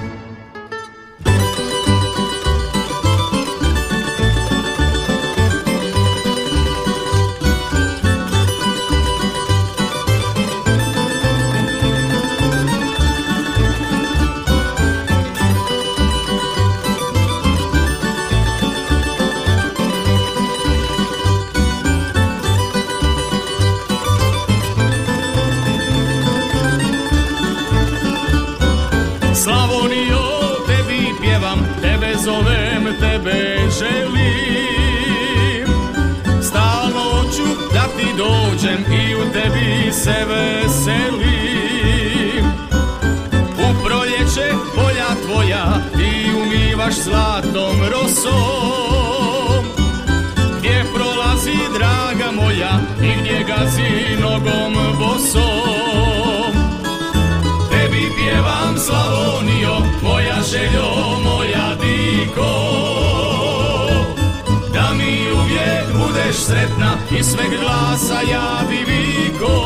i 38.78 39.14
u 39.14 39.32
tebi 39.32 39.92
se 39.92 40.24
veselim. 40.28 41.32
U 43.58 43.84
proljeće 43.84 44.54
polja 44.74 45.08
tvoja 45.26 45.64
ti 45.96 46.30
umivaš 46.42 46.94
zlatom 46.94 47.76
rosom. 47.92 49.64
Gdje 50.58 50.84
prolazi 50.94 51.58
draga 51.78 52.30
moja 52.42 52.80
i 53.02 53.20
gdje 53.20 53.44
gazi 53.44 54.16
nogom 54.20 54.74
bosom. 54.98 56.52
Tebi 57.70 58.10
pjevam 58.16 58.78
Slavonio, 58.78 59.76
moja 60.02 60.42
željo, 60.42 60.90
moja 61.24 61.74
diko 61.74 62.91
budeš 66.32 66.44
sretna 66.44 66.96
i 67.18 67.22
sveg 67.22 67.50
glasa 67.60 68.20
ja 68.30 68.60
bi 68.68 68.76
viko 68.76 69.56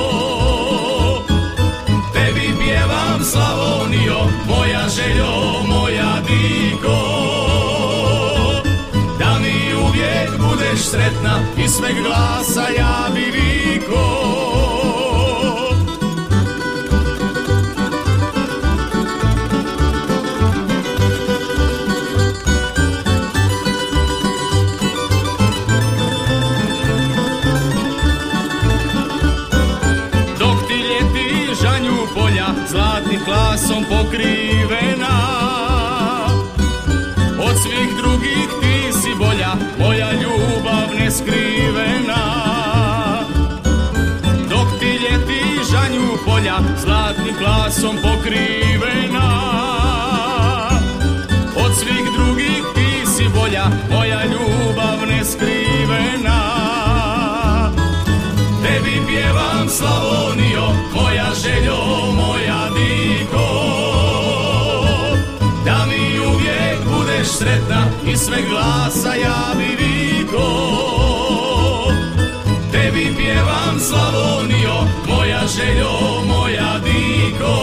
Tebi 2.13 2.51
pjevam 2.59 3.25
Slavonio, 3.25 4.19
moja 4.47 4.89
željo, 4.89 5.63
moja 5.69 6.15
diko 6.29 6.99
Da 9.19 9.39
mi 9.39 9.75
uvijek 9.75 10.31
budeš 10.39 10.81
sretna 10.81 11.41
i 11.65 11.69
sveg 11.69 11.95
glasa 12.03 12.69
ja 12.79 13.09
bi 13.15 13.21
viko 13.21 14.36
pokrivena. 33.97 35.17
Od 37.49 37.57
svih 37.63 37.91
drugih 38.01 38.49
ti 38.61 38.93
si 38.93 39.15
bolja 39.19 39.53
Moja 39.79 40.13
ljubav 40.13 40.89
neskrivena. 40.99 42.23
Dok 44.51 44.69
ti 44.81 44.87
ljeti 44.87 45.43
žanju 45.71 46.07
polja 46.27 46.59
Zlatnim 46.85 47.35
klasom 47.39 47.97
pokrivena. 48.03 49.29
Od 51.65 51.73
svih 51.81 52.07
drugih 52.17 52.63
ti 52.75 53.07
si 53.07 53.25
bolja 53.35 53.67
Moja 53.91 54.25
ljubav 54.25 54.36
sve 68.27 68.43
glasa 68.51 69.15
ja 69.15 69.55
bi 69.57 69.85
viko 69.85 70.49
Tebi 72.73 73.15
pjevam 73.17 73.81
Slavonio, 73.81 74.75
moja 75.09 75.41
željo, 75.57 75.91
moja 76.27 76.79
diko 76.85 77.57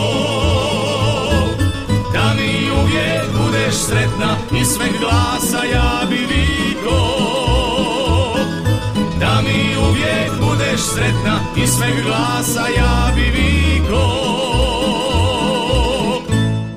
Da 2.14 2.34
mi 2.38 2.72
uvijek 2.82 3.26
budeš 3.38 3.76
sretna 3.76 4.36
i 4.62 4.66
sve 4.66 4.86
glasa 5.00 5.64
ja 5.74 6.08
bi 6.10 6.16
viko 6.16 7.24
da 9.20 9.42
mi 9.42 9.78
uvijek 9.90 10.32
budeš 10.40 10.82
sretna 10.82 11.40
i 11.56 11.68
sveg 11.68 12.04
glasa 12.06 12.68
ja 12.78 13.12
bi 13.16 13.22
viko 13.22 14.53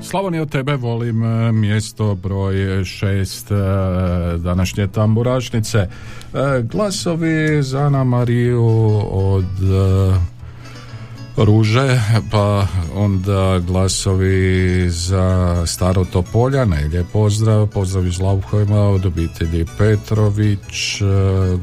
Slavonija 0.07 0.41
od 0.41 0.49
tebe 0.49 0.75
volim 0.75 1.23
e, 1.23 1.51
mjesto 1.51 2.15
broj 2.15 2.83
šest 2.85 3.51
e, 3.51 3.55
današnje 4.37 4.87
tamburašnice. 4.87 5.77
E, 5.77 5.87
Glasovi 6.61 7.63
za 7.63 7.79
Ana 7.79 8.03
Mariju 8.03 8.65
od 9.11 9.45
Ruže, 11.37 12.01
pa 12.31 12.67
onda 12.95 13.59
glasovi 13.59 14.89
za 14.89 15.63
Staro 15.67 16.05
Topoljane, 16.05 16.87
lijep 16.87 17.07
pozdrav, 17.13 17.67
pozdrav 17.67 18.07
iz 18.07 18.19
Lauhojma 18.19 18.81
od 18.81 19.05
obitelji 19.05 19.65
Petrović, 19.77 21.01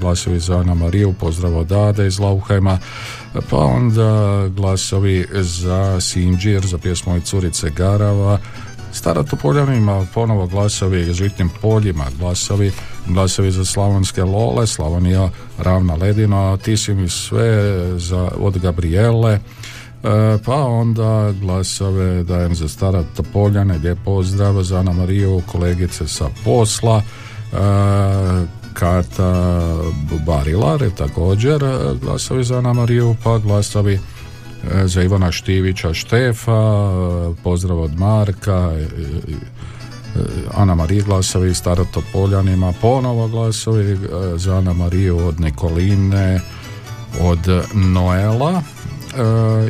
glasovi 0.00 0.40
za 0.40 0.58
Ana 0.58 0.74
Mariju, 0.74 1.14
pozdrav 1.20 1.58
od 1.58 1.72
Ade 1.72 2.06
iz 2.06 2.18
Lauhajma, 2.18 2.78
pa 3.50 3.56
onda 3.56 4.44
glasovi 4.48 5.26
za 5.32 6.00
Sinđir, 6.00 6.66
za 6.66 6.78
pjesmu 6.78 7.16
i 7.16 7.20
curice 7.20 7.70
Garava, 7.70 8.38
Stara 8.92 9.22
Topoljana 9.22 9.74
ima 9.74 10.06
ponovo 10.14 10.46
glasovi 10.46 11.12
žitnim 11.12 11.50
poljima, 11.62 12.04
glasovi, 12.18 12.72
glasovi 13.06 13.50
za 13.50 13.64
slavonske 13.64 14.24
lole, 14.24 14.66
Slavonija 14.66 15.30
ravna 15.58 15.94
ledino, 15.94 16.56
ti 16.56 16.76
si 16.76 16.94
mi 16.94 17.08
sve 17.08 17.74
za, 17.98 18.30
od 18.38 18.58
Gabriele, 18.58 19.38
pa 20.44 20.57
onda 20.57 21.32
glasove 21.40 22.22
dajem 22.22 22.55
za 22.55 22.68
Stara 22.68 23.02
Topoljane, 23.16 23.78
lijep 23.78 23.98
pozdrav 24.05 24.62
za 24.62 24.78
Ana 24.78 24.92
Mariju, 24.92 25.42
kolegice 25.46 26.09
sa 26.09 26.28
posla, 26.44 27.02
e, 27.52 27.57
Kata 28.74 29.61
Barilar 30.26 30.90
također 30.98 31.64
e, 31.64 31.78
glasovi 32.02 32.44
za 32.44 32.59
Ana 32.59 32.72
Mariju, 32.72 33.16
pa 33.24 33.38
glasovi 33.38 33.94
e, 33.94 33.98
za 34.86 35.02
Ivana 35.02 35.32
Štivića 35.32 35.94
Štefa, 35.94 36.52
e, 36.52 37.42
pozdrav 37.42 37.80
od 37.80 37.98
Marka, 37.98 38.72
e, 38.76 38.82
e, 38.82 38.86
Ana 40.55 40.74
Marija 40.74 41.05
glasovi 41.05 41.55
Staro 41.55 41.84
Topoljanima, 41.84 42.72
ponovo 42.80 43.28
glasovi 43.28 43.92
e, 43.92 43.98
za 44.36 44.57
Ana 44.57 44.72
Mariju 44.72 45.26
od 45.26 45.40
Nikoline, 45.40 46.40
od 47.20 47.48
Noela, 47.74 48.62
E, 48.62 48.73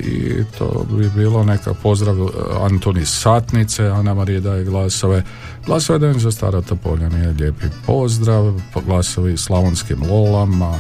i 0.03 0.45
to 0.59 0.87
bi 0.91 1.11
bilo 1.15 1.45
neka 1.45 1.75
pozdrav 1.75 2.17
e, 2.17 2.29
Antoni 2.61 3.07
Satnice, 3.07 3.87
Ana 3.87 4.15
Marija 4.15 4.41
daje 4.41 4.65
glasove. 4.65 5.23
Glasove 5.67 5.99
dajem 5.99 6.21
za 6.21 6.31
Stara 6.31 6.61
Topoljani 6.61 7.27
lijepi 7.27 7.67
pozdrav. 7.87 8.61
Po 8.75 8.81
glasovi 8.81 9.37
Slavonskim 9.37 10.03
Lolama 10.11 10.79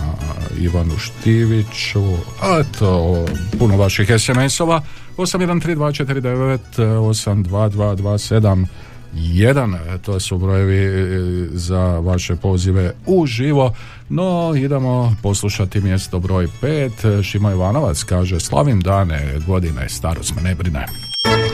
Ivanu 0.58 0.98
Štiviću 0.98 2.04
a 2.42 2.62
to 2.78 3.24
puno 3.58 3.76
vaših 3.76 4.08
SMS-ova 4.08 4.80
813249 5.16 6.58
82227 6.76 8.66
jedan, 9.16 9.78
to 10.04 10.20
su 10.20 10.38
brojevi 10.38 10.76
e, 10.76 11.48
za 11.52 11.98
vaše 11.98 12.36
pozive 12.36 12.92
uživo, 13.06 13.74
no 14.08 14.54
idemo 14.56 15.16
poslušati 15.22 15.80
mjesto 15.80 16.18
broj 16.18 16.48
5. 16.62 17.22
Šimo 17.22 17.50
Ivanovac 17.50 18.02
kaže 18.02 18.40
slavim 18.40 18.80
dane, 18.80 19.34
godine, 19.46 19.88
starost 19.88 20.34
me 20.36 20.42
ne 20.42 20.54
brine. 20.54 20.86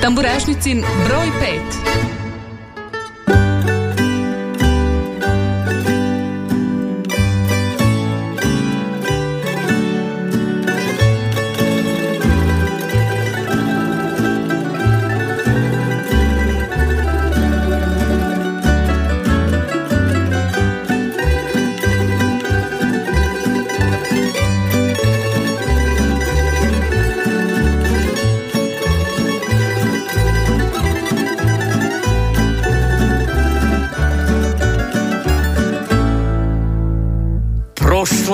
Tamburašnicin 0.00 0.84
broj 1.08 1.26
5. 2.22 2.29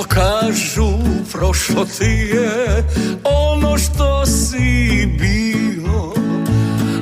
kažu, 0.09 0.99
prošlo 1.33 1.85
ti 1.85 2.31
je 2.35 2.85
ono 3.25 3.79
što 3.79 4.27
si 4.27 5.07
bio. 5.19 6.13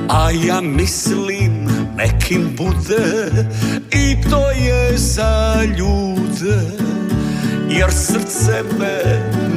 A 0.09 0.31
ja 0.47 0.61
mislim 0.61 1.69
nekim 1.97 2.57
bude 2.57 3.31
i 3.91 4.31
to 4.31 4.51
je 4.51 4.99
za 4.99 5.63
ljude. 5.65 6.61
Jer 7.69 7.91
srce 7.93 8.63
me 8.79 9.03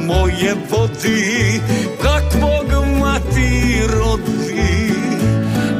moje 0.06 0.54
vodi 0.70 1.60
kakvog 2.02 2.84
mati 3.00 3.80
rodi. 3.92 4.92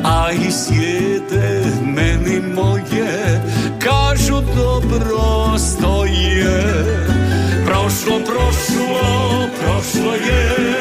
A 0.04 0.32
i 0.32 0.50
sjede 0.52 1.57
Prošlo, 7.98 8.20
prošlo, 8.26 9.50
prošlo 9.58 10.14
je 10.14 10.77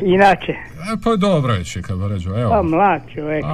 Inače, 0.04 0.52
E, 0.82 0.98
pa 1.04 1.16
dobro 1.18 1.54
je, 1.54 1.64
Čika 1.64 1.96
Brđo, 1.98 2.30
evo. 2.32 2.50
pa 2.52 2.62
mlad 2.64 3.02
čovjek. 3.16 3.46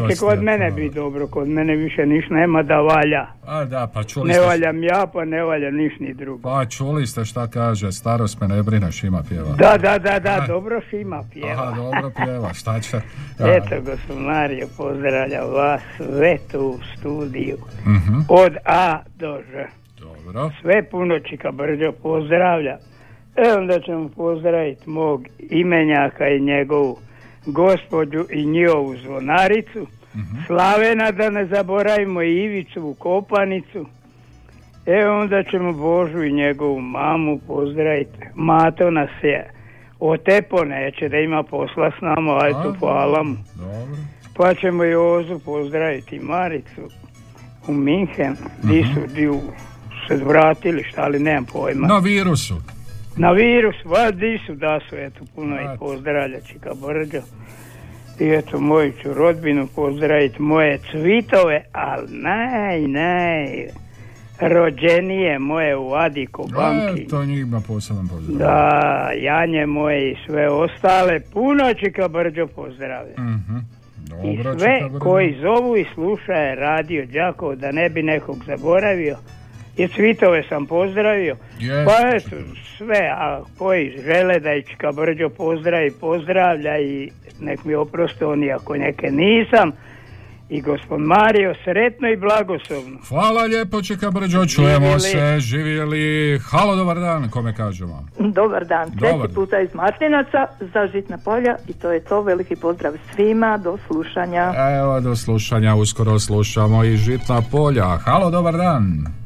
Neće 0.00 0.16
kod 0.16 0.42
mene 0.42 0.70
to. 0.70 0.76
biti 0.76 0.94
dobro, 0.94 1.26
kod 1.26 1.48
mene 1.48 1.76
više 1.76 2.06
niš 2.06 2.24
nema 2.30 2.62
da 2.62 2.76
valja. 2.76 3.26
A 3.46 3.64
da, 3.64 3.86
pa 3.86 4.02
čuli 4.04 4.28
Ne 4.28 4.34
ste... 4.34 4.42
valjam 4.42 4.82
ja, 4.82 5.06
pa 5.12 5.24
ne 5.24 5.42
valja 5.42 5.70
niš 5.70 5.92
ni 6.00 6.14
drugo. 6.14 6.42
Pa 6.42 6.64
čuli 6.66 7.06
ste 7.06 7.24
šta 7.24 7.46
kaže, 7.46 7.92
starost 7.92 8.40
me 8.40 8.48
ne 8.48 8.62
brine, 8.62 8.92
Šima 8.92 9.22
pjeva. 9.28 9.48
Da, 9.48 9.78
da, 9.78 9.98
da, 10.00 10.18
da, 10.18 10.32
A. 10.34 10.46
dobro 10.46 10.80
Šima 10.90 11.22
pjeva. 11.32 11.52
Aha, 11.52 11.72
dobro 11.72 12.10
pjeva, 12.16 12.54
šta 12.54 12.80
će? 12.80 12.96
Eto, 13.56 13.76
gospod 13.80 14.18
Mario, 14.18 14.66
pozdravljam 14.76 15.44
vas 15.48 15.80
sve 15.96 16.36
tu 16.52 16.58
u 16.60 16.78
studiju. 16.96 17.56
Mhm, 17.86 18.18
Od 18.28 18.56
A 18.64 18.98
do 19.16 19.38
Ž. 19.52 19.64
dobro. 20.00 20.50
Sve 20.62 20.82
puno 20.82 21.18
Čika 21.20 21.50
Brđo 21.52 21.92
pozdravlja. 21.92 22.76
E 23.36 23.52
onda 23.58 23.80
ćemo 23.80 24.08
pozdraviti 24.08 24.90
mog 24.90 25.26
imenjaka 25.50 26.28
i 26.28 26.40
njegovu 26.40 26.98
gospođu 27.46 28.24
i 28.30 28.46
njihovu 28.46 28.96
zvonaricu. 28.96 29.86
Slavena 30.46 31.10
da 31.10 31.30
ne 31.30 31.46
zaboravimo 31.46 32.22
i 32.22 32.42
Ivicu 32.44 32.82
u 32.82 32.94
Kopanicu. 32.94 33.86
E 34.86 35.06
onda 35.06 35.42
ćemo 35.50 35.72
Božu 35.72 36.22
i 36.22 36.32
njegovu 36.32 36.80
mamu 36.80 37.40
pozdraviti. 37.46 38.18
Mato 38.34 38.90
nas 38.90 39.10
je 39.22 39.50
otepo 40.00 40.64
neće 40.64 41.08
da 41.08 41.16
ima 41.16 41.42
posla 41.42 41.90
s 41.98 42.00
nama, 42.00 42.38
ajde 42.42 42.78
hvala 42.78 43.22
mu. 43.22 43.36
Dobro. 43.54 43.96
Pa 44.36 44.54
ćemo 44.54 44.84
i 44.84 44.94
Ozu 44.94 45.38
pozdraviti 45.44 46.20
Maricu 46.20 46.82
u 47.68 47.72
Minhen, 47.72 48.36
di 48.62 48.84
su, 48.94 49.14
di 49.14 49.28
u 49.28 49.40
se 50.08 50.16
vratili 50.24 50.84
šta 50.84 51.02
ali 51.02 51.18
nemam 51.18 51.44
pojma. 51.44 51.86
Na 51.86 51.98
virusu. 51.98 52.54
Na 53.16 53.32
virus, 53.32 53.76
va 53.84 54.10
di 54.10 54.38
su 54.46 54.54
da 54.54 54.80
su, 54.88 54.96
eto 54.96 55.24
puno 55.34 55.56
i 55.60 55.78
pozdravlja 55.78 56.40
Čika 56.40 56.70
Brđo. 56.86 57.22
I 58.20 58.28
eto 58.28 58.60
moju 58.60 58.92
ću 59.02 59.14
rodbinu 59.14 59.66
pozdraviti, 59.74 60.42
moje 60.42 60.78
cvitove, 60.90 61.64
ali 61.72 62.06
naj, 62.10 62.80
naj, 62.80 63.66
rođenije 64.40 65.38
moje 65.38 65.76
u 65.76 65.94
Adiko 65.94 66.46
banki. 66.54 67.02
E, 67.02 67.06
to 67.06 67.24
njima 67.24 67.60
poseban 67.66 68.08
pozdrav. 68.08 68.38
Da, 68.38 69.10
Janje 69.16 69.66
moje 69.66 70.12
i 70.12 70.16
sve 70.26 70.48
ostale, 70.48 71.20
puno 71.32 71.74
Čika 71.74 72.08
Brđo 72.08 72.46
pozdravlja. 72.46 73.14
Mhm. 73.18 73.56
I 74.24 74.42
sve 74.58 74.98
koji 75.00 75.36
zovu 75.42 75.76
i 75.76 75.86
slušaju 75.94 76.54
radio 76.54 77.06
Đakovo 77.06 77.54
da 77.54 77.72
ne 77.72 77.88
bi 77.88 78.02
nekog 78.02 78.36
zaboravio. 78.46 79.16
I 79.76 79.88
cvitove 79.88 80.42
sam 80.48 80.66
pozdravio. 80.66 81.36
Jest, 81.58 81.90
pa 81.90 82.16
eto, 82.16 82.36
sve, 82.76 83.10
a 83.16 83.40
koji 83.58 83.98
žele 84.04 84.40
da 84.40 84.54
i 84.54 84.62
Čika 84.62 84.92
Brđo 84.92 85.28
pozdravi, 85.28 85.90
pozdravlja 86.00 86.78
i 86.78 87.10
nek 87.40 87.64
mi 87.64 87.74
oproste 87.74 88.26
oni 88.26 88.52
ako 88.52 88.76
neke 88.76 89.10
nisam. 89.10 89.72
I 90.48 90.60
gospod 90.60 91.00
Mario, 91.00 91.54
sretno 91.64 92.08
i 92.08 92.16
blagoslovno. 92.16 92.98
Hvala 93.08 93.42
lijepo, 93.42 93.82
Čika 93.82 94.10
Brđo, 94.10 94.46
čujemo 94.46 94.80
Živjeli. 94.86 95.00
se, 95.00 95.40
živjeli. 95.40 96.38
Halo, 96.38 96.76
dobar 96.76 96.98
dan, 97.00 97.30
kome 97.30 97.54
kažemo? 97.54 98.06
Dobar 98.18 98.64
dan, 98.64 98.90
treći 98.90 99.12
Dobar. 99.12 99.28
puta 99.34 99.60
iz 99.60 99.74
Martinaca 99.74 100.46
za 100.60 100.88
Žitna 100.92 101.18
polja 101.18 101.56
i 101.68 101.72
to 101.72 101.92
je 101.92 102.00
to. 102.00 102.22
Veliki 102.22 102.56
pozdrav 102.56 102.92
svima, 103.14 103.58
do 103.58 103.78
slušanja. 103.86 104.52
Evo, 104.80 105.00
do 105.00 105.16
slušanja, 105.16 105.74
uskoro 105.74 106.18
slušamo 106.18 106.84
i 106.84 106.96
Žitna 106.96 107.42
polja. 107.50 107.96
Halo, 107.96 108.30
dobar 108.30 108.56
dan. 108.56 109.21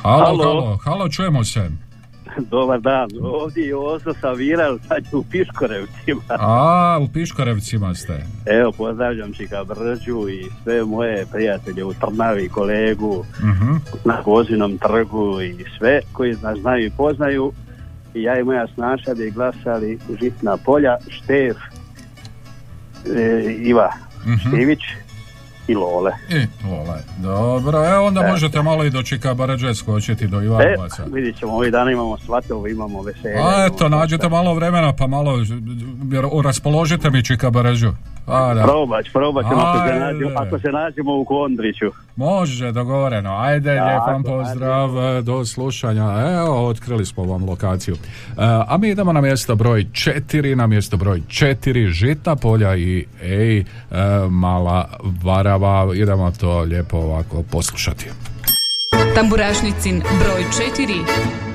Halo, 0.03 0.25
halo, 0.25 0.43
Halo. 0.43 0.77
halo, 0.83 1.09
čujemo 1.09 1.43
se. 1.43 1.69
Dobar 2.51 2.79
dan, 2.81 3.09
ovdje 3.21 3.63
je 3.63 3.75
sad 4.79 5.09
ću 5.09 5.19
u 5.19 5.23
Piškorevcima. 5.23 6.21
A, 6.29 6.99
u 7.01 7.07
Piškorevcima 7.07 7.95
ste. 7.95 8.23
Evo, 8.47 8.71
pozdravljam 8.71 9.33
Čika 9.33 9.63
Brđu 9.63 10.29
i 10.29 10.45
sve 10.63 10.83
moje 10.83 11.25
prijatelje 11.25 11.83
u 11.83 11.93
Trnavi, 11.93 12.49
kolegu 12.49 13.25
Mhm. 13.39 13.71
na 14.05 14.17
Vozinom 14.25 14.77
trgu 14.77 15.41
i 15.41 15.65
sve 15.77 15.99
koji 16.13 16.35
nas 16.43 16.59
znaju 16.59 16.85
i 16.85 16.91
poznaju. 16.97 17.51
I 18.13 18.23
ja 18.23 18.39
i 18.39 18.43
moja 18.43 18.67
snaša 18.67 19.13
bi 19.13 19.31
glasali 19.31 19.99
Žitna 20.21 20.57
polja, 20.57 20.97
Štef, 21.09 21.57
e, 23.15 23.53
Iva 23.53 23.91
Štivić 24.39 24.79
i 25.71 25.75
Lole. 25.75 26.11
I, 26.29 26.67
Lole. 26.67 26.99
Dobro, 27.17 27.85
e 27.85 27.97
onda 27.97 28.21
možete 28.31 28.61
malo 28.61 28.85
i 28.85 28.89
do 28.89 29.03
Čika 29.03 29.33
Barađe 29.33 29.75
skočiti 29.75 30.27
do 30.27 30.41
Ivanovaca. 30.41 31.03
E, 31.03 31.09
vidjet 31.13 31.37
ćemo, 31.39 31.53
ovih 31.53 31.71
dana 31.71 31.91
imamo 31.91 32.17
svatovo, 32.17 32.67
imamo 32.67 33.01
veselje. 33.01 33.35
A 33.35 33.65
eto, 33.65 33.89
nađete 33.89 34.29
malo 34.29 34.53
vremena 34.53 34.93
pa 34.93 35.07
malo 35.07 35.37
jer 36.11 36.25
raspoložite 36.43 37.09
mi 37.09 37.23
Čika 37.23 37.49
Barađu. 37.49 37.91
A, 38.27 38.53
da. 38.53 38.63
Probat 38.63 39.05
ćemo 39.05 39.61
ako 39.61 39.87
se, 39.87 39.99
nađemo, 39.99 40.31
ako 40.35 40.59
se 40.59 40.67
nađemo 40.67 41.17
u 41.17 41.25
Kondriću. 41.25 41.91
Može, 42.15 42.71
dogovoreno. 42.71 43.37
Ajde, 43.37 43.71
lijep 43.71 44.01
vam 44.07 44.23
pozdrav, 44.23 44.89
do 45.21 45.45
slušanja. 45.45 46.03
Evo, 46.37 46.67
otkrili 46.67 47.05
smo 47.05 47.23
vam 47.23 47.45
lokaciju. 47.45 47.95
E, 47.95 47.99
a 48.67 48.77
mi 48.77 48.89
idemo 48.89 49.13
na 49.13 49.21
mjesto 49.21 49.55
broj 49.55 49.85
četiri, 49.93 50.55
na 50.55 50.67
mjesto 50.67 50.97
broj 50.97 51.21
četiri, 51.27 51.87
Žita 51.87 52.35
polja 52.35 52.75
i 52.75 53.05
ej, 53.21 53.59
e, 53.59 53.63
mala 54.29 54.89
varava. 55.23 55.95
Idemo 55.95 56.31
to 56.31 56.59
lijepo 56.59 56.97
ovako 56.97 57.43
poslušati. 57.51 58.05
Tamburašnicin 59.15 60.01
broj 60.19 60.43
4. 60.77 61.50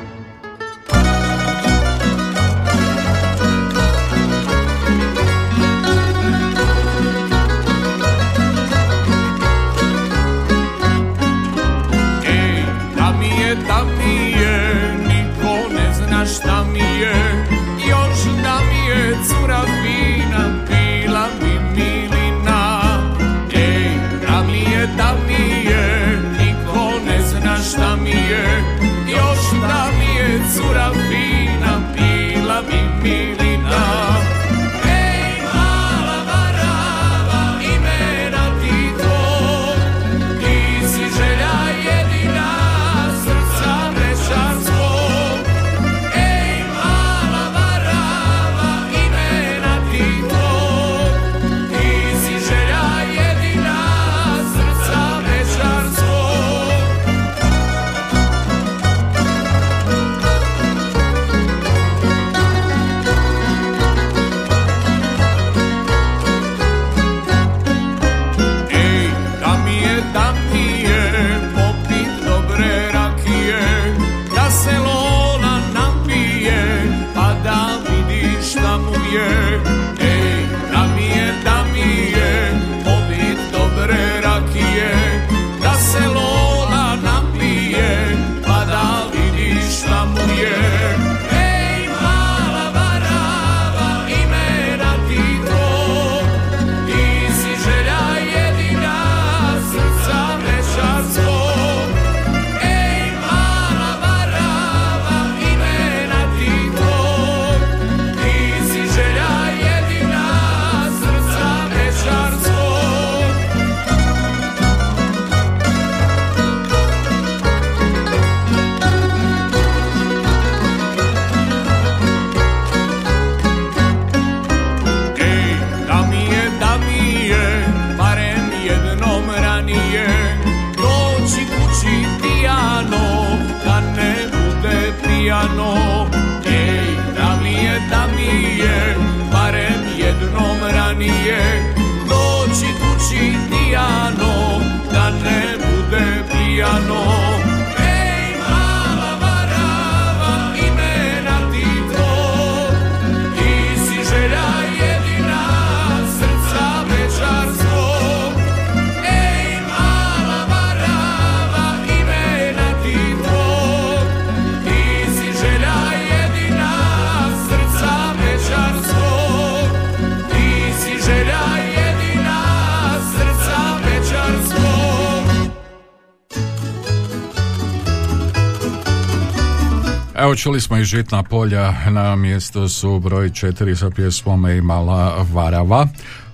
Evo 180.37 180.41
čuli 180.41 180.61
smo 180.61 180.77
i 180.77 180.85
Žitna 180.85 181.23
polja, 181.23 181.73
na 181.91 182.17
mjestu 182.17 182.69
su 182.69 182.99
broj 182.99 183.29
4 183.29 183.75
sa 183.75 183.91
pjesmom 183.91 184.49
Imala 184.49 185.15
Varava. 185.33 185.87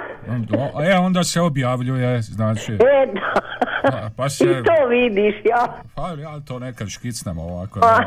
Do- 0.41 0.83
E, 0.85 0.99
onda 0.99 1.25
se 1.25 1.41
objavljuje, 1.41 2.23
znači... 2.23 2.73
E, 2.73 2.77
da. 3.07 3.41
Pa, 3.83 4.11
pa 4.17 4.29
se... 4.29 4.45
I 4.45 4.49
to 4.49 4.87
vidiš, 4.89 5.35
ja. 5.45 5.67
Pa 5.95 6.09
ja 6.09 6.41
to 6.41 6.59
nekad 6.59 6.89
škicnem 6.89 7.39
ovako. 7.39 7.81
Pa, 7.81 8.01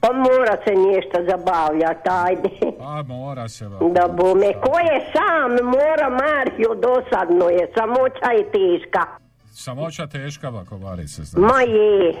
pa 0.00 0.12
mora 0.14 0.56
se 0.64 0.70
nešto 0.70 1.18
zabavljati, 1.30 2.00
ajde. 2.24 2.48
A 2.80 3.02
mora 3.04 3.48
se. 3.48 3.68
ba. 3.68 3.76
Da 3.90 4.08
bome, 4.08 4.52
ko 4.54 4.78
je 4.80 5.00
sam 5.12 5.50
mora 5.66 6.08
Mario, 6.10 6.74
dosadno 6.76 7.48
je, 7.48 7.68
samoća 7.74 8.30
je 8.30 8.44
teška. 8.44 9.00
Samoća 9.52 10.06
teška 10.06 10.50
bakovarice, 10.50 11.24
znači. 11.24 11.46
Ma 11.46 11.60
je. 11.62 12.14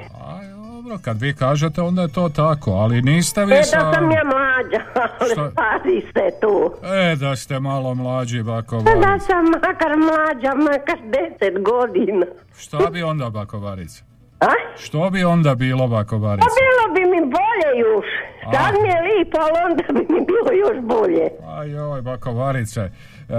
Dobro, 0.74 0.98
kad 0.98 1.20
vi 1.20 1.34
kažete, 1.34 1.80
onda 1.80 2.02
je 2.02 2.08
to 2.08 2.28
tako, 2.28 2.70
ali 2.72 3.02
niste 3.02 3.44
vi 3.44 3.52
E, 3.52 3.56
da 3.56 3.62
sam 3.64 4.10
ja 4.10 4.22
mlađa, 4.26 4.84
ali 5.20 5.30
Šta? 5.30 5.50
pazi 5.56 6.00
se 6.02 6.40
tu. 6.40 6.72
E, 6.86 7.16
da 7.16 7.36
ste 7.36 7.60
malo 7.60 7.94
mlađi 7.94 8.38
Pa 8.38 8.44
bakovarice. 8.44 8.98
da 8.98 9.18
sam 9.18 9.44
makar 9.44 9.96
mlađa, 9.98 10.54
makar 10.56 10.98
deset 11.06 11.54
godina. 11.62 12.26
Šta 12.58 12.90
bi 12.90 13.02
onda 13.02 13.30
bakovarice? 13.30 14.02
A? 14.40 14.52
Što 14.78 15.10
bi 15.10 15.24
onda 15.24 15.54
bilo 15.54 15.78
Pa 15.80 15.86
bakovarice? 15.88 16.46
bilo 16.60 16.94
bi 16.94 17.10
mi 17.12 17.20
bolje 17.22 17.70
još. 17.78 18.06
Sad 18.52 18.74
mi 18.74 18.88
je 18.88 18.98
lipo, 19.02 19.38
ali 19.40 19.70
onda 19.70 19.82
bi 19.88 20.14
mi 20.14 20.20
bilo 20.22 20.50
još 20.60 20.84
bolje. 20.84 21.28
Ajoj, 21.48 22.02
bakovarice. 22.02 22.90
E, 23.30 23.36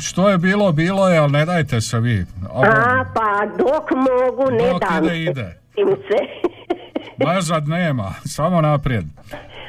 što 0.00 0.28
je 0.28 0.38
bilo, 0.38 0.72
bilo 0.72 1.08
je, 1.08 1.18
ali 1.18 1.32
ne 1.32 1.44
dajte 1.44 1.80
se 1.80 2.00
vi. 2.00 2.24
Ovo, 2.50 2.64
A, 2.66 3.04
pa 3.14 3.46
dok 3.58 3.90
mogu, 3.90 4.50
ne 4.52 4.68
Dok 4.70 4.80
dam. 4.82 5.04
ide, 5.04 5.18
ide. 5.20 5.58
Se. 5.76 6.18
Nazad 7.26 7.68
nema, 7.68 8.12
samo 8.24 8.60
naprijed. 8.60 9.04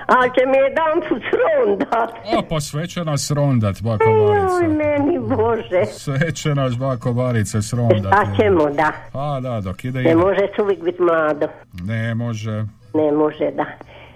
Ali 0.08 0.30
će 0.30 0.46
mi 0.46 0.58
jedan 0.58 1.10
put 1.10 1.22
srondat. 1.24 2.10
A, 2.10 2.42
pa 2.50 2.60
sve 2.60 2.88
će 2.88 3.04
nas 3.04 3.32
rondat, 3.32 3.82
bakovarice. 3.82 4.56
Oj, 4.56 4.68
meni 4.68 5.20
Bože. 5.20 5.86
Sve 5.88 6.32
će 6.32 6.56
nas 6.56 6.78
bakovarice 6.78 7.62
srondat. 7.62 8.14
Šta 8.14 8.26
ćemo, 8.38 8.70
da. 8.70 8.92
A, 9.14 9.40
da, 9.40 9.62
dok 9.62 9.84
ide, 9.86 10.00
Ne 10.00 10.04
ide. 10.04 10.16
može 10.16 10.40
uvijek 10.62 10.84
biti 10.84 11.02
mlado. 11.02 11.48
Ne 11.74 12.16
može. 12.16 12.66
Ne 12.94 13.12
može, 13.14 13.52
da. 13.52 13.66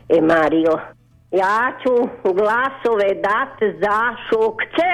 E, 0.10 0.22
Mario, 0.22 0.80
ja 1.32 1.72
ću 1.82 1.94
glasove 2.34 3.10
dat 3.28 3.56
za 3.82 4.16
Šokce, 4.30 4.90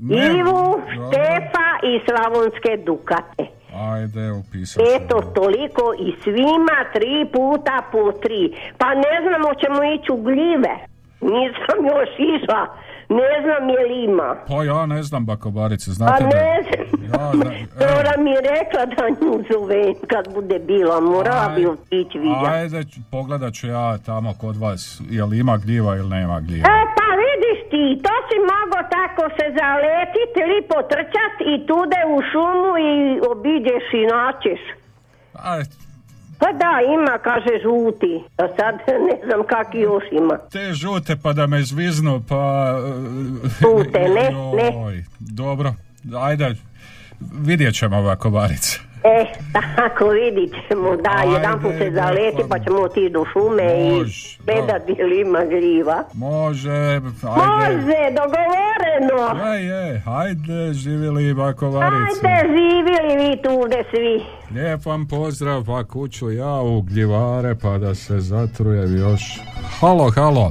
Ne, 0.00 0.38
Ivu. 0.38 0.82
Štefa 0.92 1.68
i 1.82 1.92
Slavonske 2.06 2.76
Dukate. 2.86 3.44
Ajde, 3.92 4.32
upisat. 4.32 4.82
Eto, 4.96 5.20
toliko 5.20 5.94
i 5.98 6.14
svima 6.22 6.78
tri 6.94 7.26
puta 7.32 7.82
po 7.92 8.12
tri. 8.12 8.42
Pa 8.78 8.88
ne 8.94 9.14
znam, 9.22 9.42
hoćemo 9.48 9.80
ići 9.94 10.12
u 10.12 10.22
gljive. 10.22 10.74
Nisam 11.20 11.78
još 11.92 12.12
išla. 12.34 12.62
Ne 13.08 13.32
znam 13.44 13.68
je 13.68 13.86
li 13.86 14.04
ima. 14.04 14.36
Pa 14.48 14.64
ja 14.64 14.86
ne 14.86 15.02
znam 15.02 15.26
bakobarice, 15.26 15.90
Pa 15.90 15.94
znate 15.94 16.24
da... 16.24 16.28
ne 16.28 16.62
znam. 16.62 17.04
Ja 17.12 17.32
Dora 17.78 18.14
mi 18.18 18.30
je 18.30 18.40
rekla 18.40 18.86
da 18.96 19.08
nju 19.08 19.44
zove 19.52 19.82
kad 20.06 20.34
bude 20.34 20.58
bila. 20.58 21.00
Morala 21.00 21.48
bi 21.56 21.66
otići 21.66 22.18
vidjeti. 22.18 22.46
Ajde, 22.46 22.84
pogledat 23.10 23.54
ću 23.54 23.66
ja 23.66 23.98
tamo 23.98 24.34
kod 24.40 24.56
vas, 24.56 25.00
jel 25.10 25.34
ima 25.34 25.56
gljiva 25.56 25.96
ili 25.96 26.08
nema 26.08 26.40
gljiva. 26.40 26.68
E 26.68 26.80
pa 26.96 27.06
vidiš 27.24 27.58
ti, 27.70 27.84
to 28.04 28.14
si 28.28 28.36
mogao 28.52 28.82
tako 28.96 29.24
se 29.36 29.46
zaletit 29.60 30.30
ili 30.44 30.58
potrčat 30.72 31.34
i 31.52 31.54
tude 31.66 32.00
u 32.14 32.16
šumu 32.30 32.72
i 32.90 32.92
obiđeš 33.32 33.86
i 34.00 34.04
naćeš. 34.14 34.60
Aj, 35.52 35.62
Pa 36.44 36.52
da, 36.52 36.74
ima, 36.94 37.18
kaže 37.18 37.54
žuti. 37.62 38.24
A 38.36 38.48
sad 38.56 38.74
ne 39.08 39.26
znam 39.26 39.46
kak 39.46 39.74
još 39.74 40.04
ima. 40.12 40.38
te 40.52 40.72
žute 40.72 41.16
pa 41.22 41.32
da 41.32 41.46
me 41.46 41.62
zviznu, 41.62 42.22
pa... 42.28 42.74
Žute, 43.60 43.98
ne, 43.98 44.30
ne. 44.58 45.04
Dobro, 45.18 45.74
ajde, 46.20 46.54
vidjet 47.20 47.74
ćemo 47.74 48.02
bakobarice. 48.02 48.80
E, 49.04 49.24
tako 49.76 50.08
vidit 50.08 50.54
ćemo, 50.68 50.96
da, 50.96 51.10
Ajde, 51.16 51.32
jedan 51.32 51.62
put 51.62 51.72
se 51.78 51.90
zaleti 51.94 52.42
pa 52.48 52.58
ćemo 52.58 52.80
otići 52.80 53.08
do 53.08 53.24
šume 53.32 53.64
Može, 53.64 54.38
i 54.38 54.44
gledat 54.44 54.82
ili 54.98 55.20
ima 55.20 55.44
gljiva. 55.44 56.04
Može, 56.14 56.70
ajde. 56.70 57.00
Može, 57.22 58.00
dogovoreno. 58.20 59.44
Je, 59.54 59.64
je, 59.64 60.02
ajde, 60.06 60.72
živjeli 60.72 61.34
bakobarice. 61.34 62.26
Ajde, 62.26 62.48
živjeli 62.48 63.26
vi 63.26 63.42
tude 63.42 63.84
svi. 63.90 64.24
Lijep 64.54 64.86
vam 64.86 65.08
pozdrav, 65.08 65.64
pa 65.66 65.84
kuću 65.84 66.30
ja 66.30 66.60
u 66.60 66.82
gljivare, 66.82 67.54
pa 67.62 67.78
da 67.78 67.94
se 67.94 68.20
zatrujem 68.20 68.96
još. 68.96 69.40
Halo, 69.80 70.10
halo. 70.10 70.50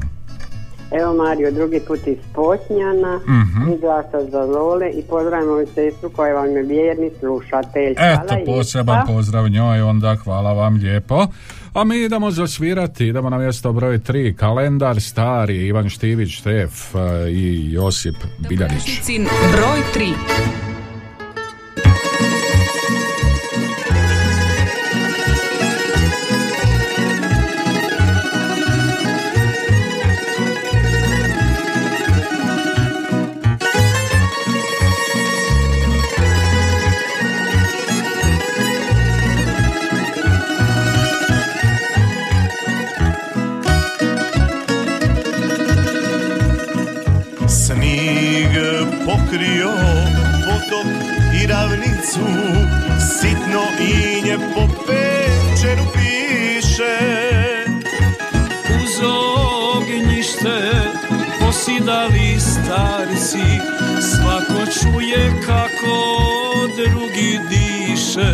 Evo 0.94 1.14
Mario, 1.16 1.52
drugi 1.52 1.80
put 1.80 2.08
iz 2.08 2.18
Potnjana, 2.34 3.18
Mhm. 3.20 3.72
i 3.72 3.78
glasa 3.78 4.26
za 4.26 4.40
Lole 4.40 4.90
i 4.90 5.04
pozdravim 5.04 5.50
moju 5.50 5.68
sestru 5.68 6.10
koja 6.10 6.34
vam 6.34 6.48
je 6.48 6.64
vjerni 6.64 7.12
slušatelj. 7.20 7.96
Hvala 7.96 8.14
Eto, 8.16 8.36
lijepa. 8.36 8.52
poseban 8.52 9.08
pozdrav 9.08 9.50
njoj, 9.50 9.82
onda 9.82 10.16
hvala 10.16 10.54
vam 10.54 10.76
lijepo. 10.76 11.28
A 11.74 11.84
mi 11.84 11.98
idemo 11.98 12.32
zasvirati, 12.32 13.08
idemo 13.08 13.30
na 13.30 13.38
mjesto 13.38 13.74
broj 13.74 14.00
3, 14.00 14.36
kalendar 14.36 15.02
stari, 15.02 15.58
Ivan 15.58 15.90
Štivić, 15.90 16.30
Štef 16.32 16.96
e, 16.96 17.00
i 17.30 17.72
Josip 17.72 18.16
Biljanić. 18.40 19.02
Broj 19.52 19.80
3. 19.96 20.73
i 51.44 51.48
ravnicu 51.48 52.26
Sitno 53.20 53.64
inje 53.80 54.38
po 54.56 54.68
pečeru 54.86 55.84
piše. 55.94 56.98
Uz 58.76 59.06
ognjište 59.76 60.72
posidali 61.40 62.40
starci 62.40 63.46
Svako 64.02 64.72
čuje 64.72 65.32
kako 65.46 66.28
drugi 66.78 67.40
diše. 67.50 68.34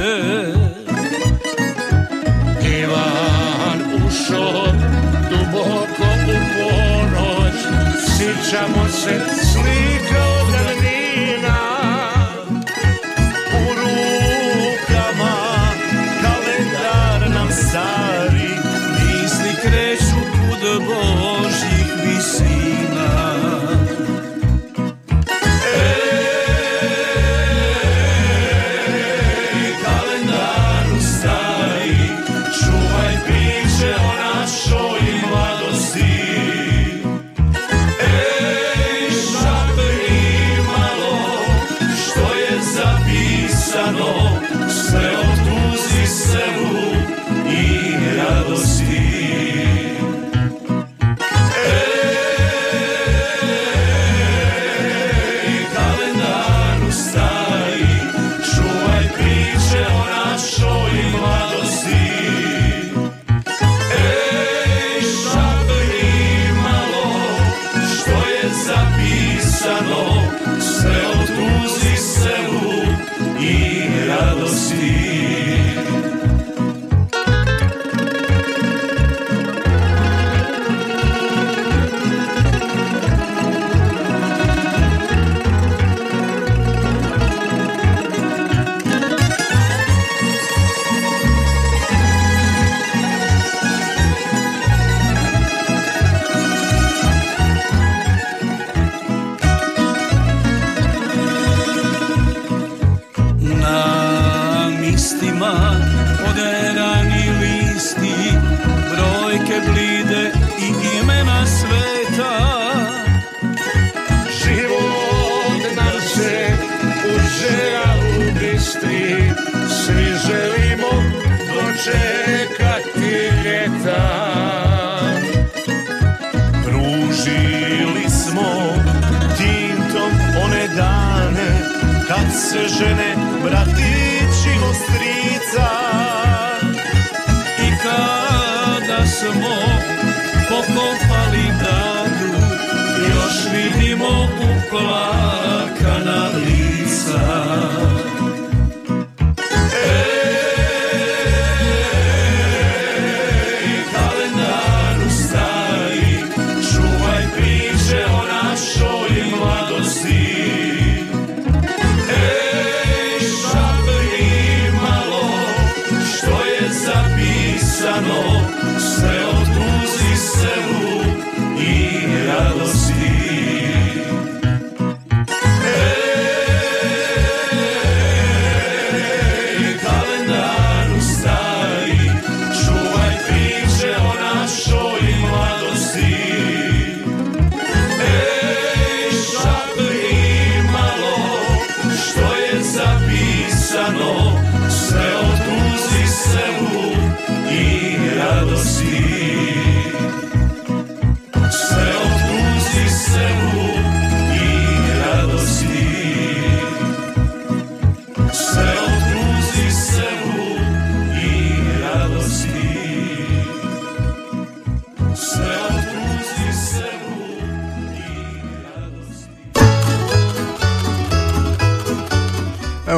Ivan 2.80 4.06
ušao 4.08 4.66
duboko 5.30 6.10
u 6.28 6.38
ponoć 6.54 7.56
Sjećamo 8.18 8.88
se 8.90 9.49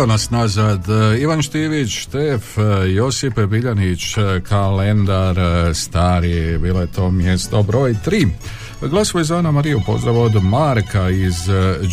Evo 0.02 0.08
nas 0.08 0.30
nazad. 0.30 0.90
E, 0.90 1.22
Ivan 1.22 1.42
Štivić, 1.42 1.90
Štef, 1.90 2.58
e, 2.58 2.62
Josip 2.94 3.40
Biljanić, 3.40 4.18
e, 4.18 4.42
kalendar 4.50 5.38
stari, 5.74 6.58
bilo 6.58 6.82
je 6.82 6.88
to 6.88 7.12
mjesto 7.12 7.64
broj 7.64 7.96
3. 8.06 8.30
Glasovi 8.82 9.24
za 9.24 9.38
Ana 9.38 9.52
Mariju, 9.52 9.82
pozdrav 9.86 10.18
od 10.18 10.44
Marka 10.44 11.10
iz 11.10 11.36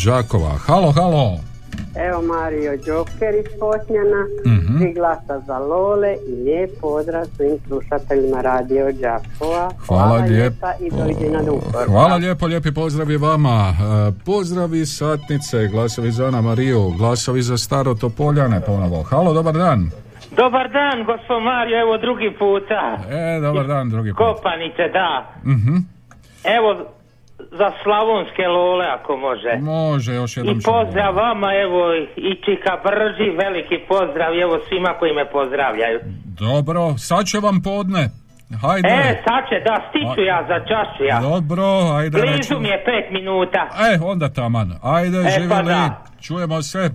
Đakova. 0.05 0.57
Halo, 0.57 0.91
halo. 0.91 1.48
Evo 1.99 2.21
Mario 2.23 2.71
Đoker 2.77 3.35
iz 3.35 3.59
Potnjana, 3.59 4.21
Mhm. 4.45 4.77
tri 4.79 4.93
glasa 4.93 5.39
za 5.39 5.57
Lole 5.59 6.15
i 6.27 6.35
lijep 6.35 6.69
pozdrav 6.81 7.25
svim 7.27 7.57
slušateljima 7.67 8.41
Radio 8.41 8.91
Đakova. 8.93 9.71
Hvala 9.87 10.15
lijepo. 10.15 10.29
lijepa 10.29 10.73
i 10.79 10.89
doviđenja. 10.91 11.39
Hvala 11.87 12.15
lijepo, 12.15 12.45
lijepi 12.47 12.73
pozdrav 12.73 13.11
i 13.11 13.17
vama. 13.17 13.73
E, 14.09 14.23
Pozdravi 14.25 14.85
satnice, 14.87 15.67
glasovi 15.67 16.11
za 16.11 16.25
Ana 16.25 16.41
Mariju, 16.41 16.89
glasovi 16.91 17.41
za 17.41 17.57
Staro 17.57 17.93
Topoljane 17.95 18.61
ponovo. 18.61 19.03
Halo, 19.03 19.33
dobar 19.33 19.53
dan. 19.55 19.89
Dobar 20.31 20.71
dan, 20.71 21.05
gospod 21.05 21.43
Mario, 21.43 21.79
evo 21.79 21.97
drugi 21.97 22.35
puta. 22.39 22.97
E, 23.11 23.39
dobar 23.41 23.67
dan, 23.67 23.89
drugi 23.89 24.09
put. 24.09 24.17
Kopanice, 24.17 24.83
da. 24.93 25.33
Mhm. 25.45 25.75
Evo, 26.45 26.85
za 27.51 27.71
slavonske 27.83 28.41
lole, 28.47 28.85
ako 28.97 29.17
može. 29.17 29.51
Može, 29.61 30.13
još 30.13 30.37
jednom 30.37 30.57
I 30.57 30.61
ćemo. 30.61 30.73
pozdrav 30.73 31.15
vama, 31.15 31.49
evo, 31.55 31.81
i 32.15 32.31
Čika 32.45 32.73
Brži, 32.85 33.29
veliki 33.37 33.77
pozdrav, 33.87 34.31
evo 34.39 34.59
svima 34.67 34.91
koji 34.99 35.13
me 35.13 35.25
pozdravljaju. 35.31 35.99
Dobro, 36.39 36.97
sad 36.97 37.25
će 37.25 37.37
vam 37.39 37.61
podne. 37.61 38.09
Hajde. 38.61 38.87
E, 38.89 39.21
sad 39.23 39.41
će, 39.49 39.55
da, 39.65 39.75
stiću 39.89 40.21
ja 40.23 40.45
za 40.47 40.59
čašu 40.59 41.03
ja. 41.03 41.19
Dobro, 41.21 41.63
ajde. 41.95 42.21
Blizu 42.21 42.59
mi 42.59 42.67
je 42.67 42.83
pet 42.85 43.11
minuta. 43.11 43.69
E, 43.91 43.99
onda 44.03 44.29
taman. 44.29 44.73
Ajde, 44.83 45.17
E, 45.17 45.29
živjeli. 45.31 45.49
pa 45.49 45.61
da. 45.61 46.03
Čujemo 46.21 46.61
se. 46.61 46.89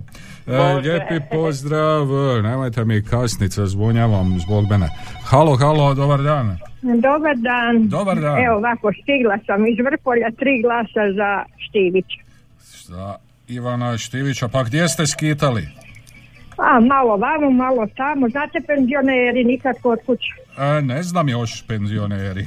E, 0.47 0.57
lijepi 0.73 1.19
pozdrav. 1.31 2.05
Nemojte 2.43 2.85
mi 2.85 3.03
kasnica, 3.03 3.65
zvonjavam 3.65 4.39
zbog 4.39 4.63
mene. 4.69 4.87
Halo, 5.25 5.55
halo, 5.57 5.93
dobar 5.93 6.21
dan. 6.21 6.57
Dobar 6.93 7.35
dan. 7.35 7.87
Dobar 7.89 8.19
dan. 8.21 8.43
Evo 8.45 8.55
ovako, 8.57 8.91
stigla 9.03 9.37
sam 9.45 9.67
iz 9.67 9.77
Vrpolja, 9.85 10.31
tri 10.39 10.61
glasa 10.61 11.03
za 11.15 11.43
Štivića. 11.57 12.21
Za 12.87 13.15
Ivana 13.47 13.97
Štivića. 13.97 14.47
Pa 14.47 14.63
gdje 14.63 14.87
ste 14.89 15.07
skitali? 15.07 15.67
A, 16.57 16.79
malo 16.79 17.17
vamo, 17.17 17.49
malo 17.51 17.87
tamo. 17.97 18.29
Znate, 18.29 18.59
penzioneri 18.67 19.43
nikad 19.43 19.75
kod 19.81 19.99
kuće. 20.05 20.29
E, 20.57 20.81
ne 20.81 21.03
znam 21.03 21.29
još 21.29 21.63
penzioneri. 21.67 22.45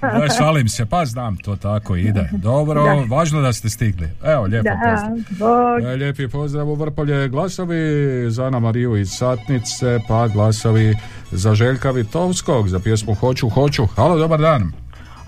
Da, 0.00 0.28
šalim 0.38 0.68
se, 0.68 0.86
pa 0.86 1.04
znam, 1.04 1.36
to 1.36 1.56
tako 1.56 1.96
ide. 1.96 2.28
Dobro, 2.32 2.82
Da. 2.82 3.14
važno 3.16 3.40
da 3.40 3.52
ste 3.52 3.68
stigli. 3.68 4.08
Evo, 4.24 4.42
lijepo 4.44 4.68
Da, 4.68 5.10
pozdrav. 5.28 5.92
E, 5.92 5.96
Lijepi 5.96 6.28
pozdrav 6.28 6.68
u 6.68 6.74
Vrpolje. 6.74 7.28
Glasovi 7.28 7.76
za 8.30 8.44
Ana 8.46 8.58
Mariju 8.58 8.96
iz 8.96 9.08
Satnice, 9.10 9.98
pa 10.08 10.28
glasovi 10.28 10.94
za 11.30 11.54
Željka 11.54 11.90
Vitovskog, 11.90 12.68
za 12.68 12.80
pjesmu 12.80 13.14
Hoću, 13.14 13.48
hoću. 13.48 13.86
Halo, 13.86 14.18
dobar 14.18 14.40
dan. 14.40 14.72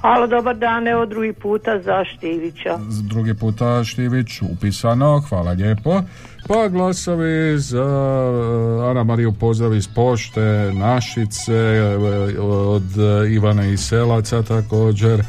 Halo, 0.02 0.26
dobar 0.26 0.56
dan, 0.56 0.88
evo 0.88 1.06
drugi 1.06 1.32
puta 1.32 1.80
za 1.80 2.04
Štivića. 2.04 2.78
Drugi 3.02 3.34
puta 3.34 3.84
Štivić 3.84 4.42
upisano, 4.42 5.22
hvala 5.28 5.52
lijepo. 5.52 6.00
Pa 6.48 6.68
glasovi 6.68 7.58
za 7.58 7.84
eh, 8.82 8.90
Ana 8.90 9.04
Mariju 9.04 9.32
pozdrav 9.40 9.74
iz 9.74 9.88
pošte, 9.94 10.70
Našice, 10.74 11.52
eh, 11.52 12.40
od 12.40 12.82
Ivana 13.30 13.66
iz 13.66 13.80
Selaca 13.80 14.42
također, 14.42 15.20
eh, 15.20 15.24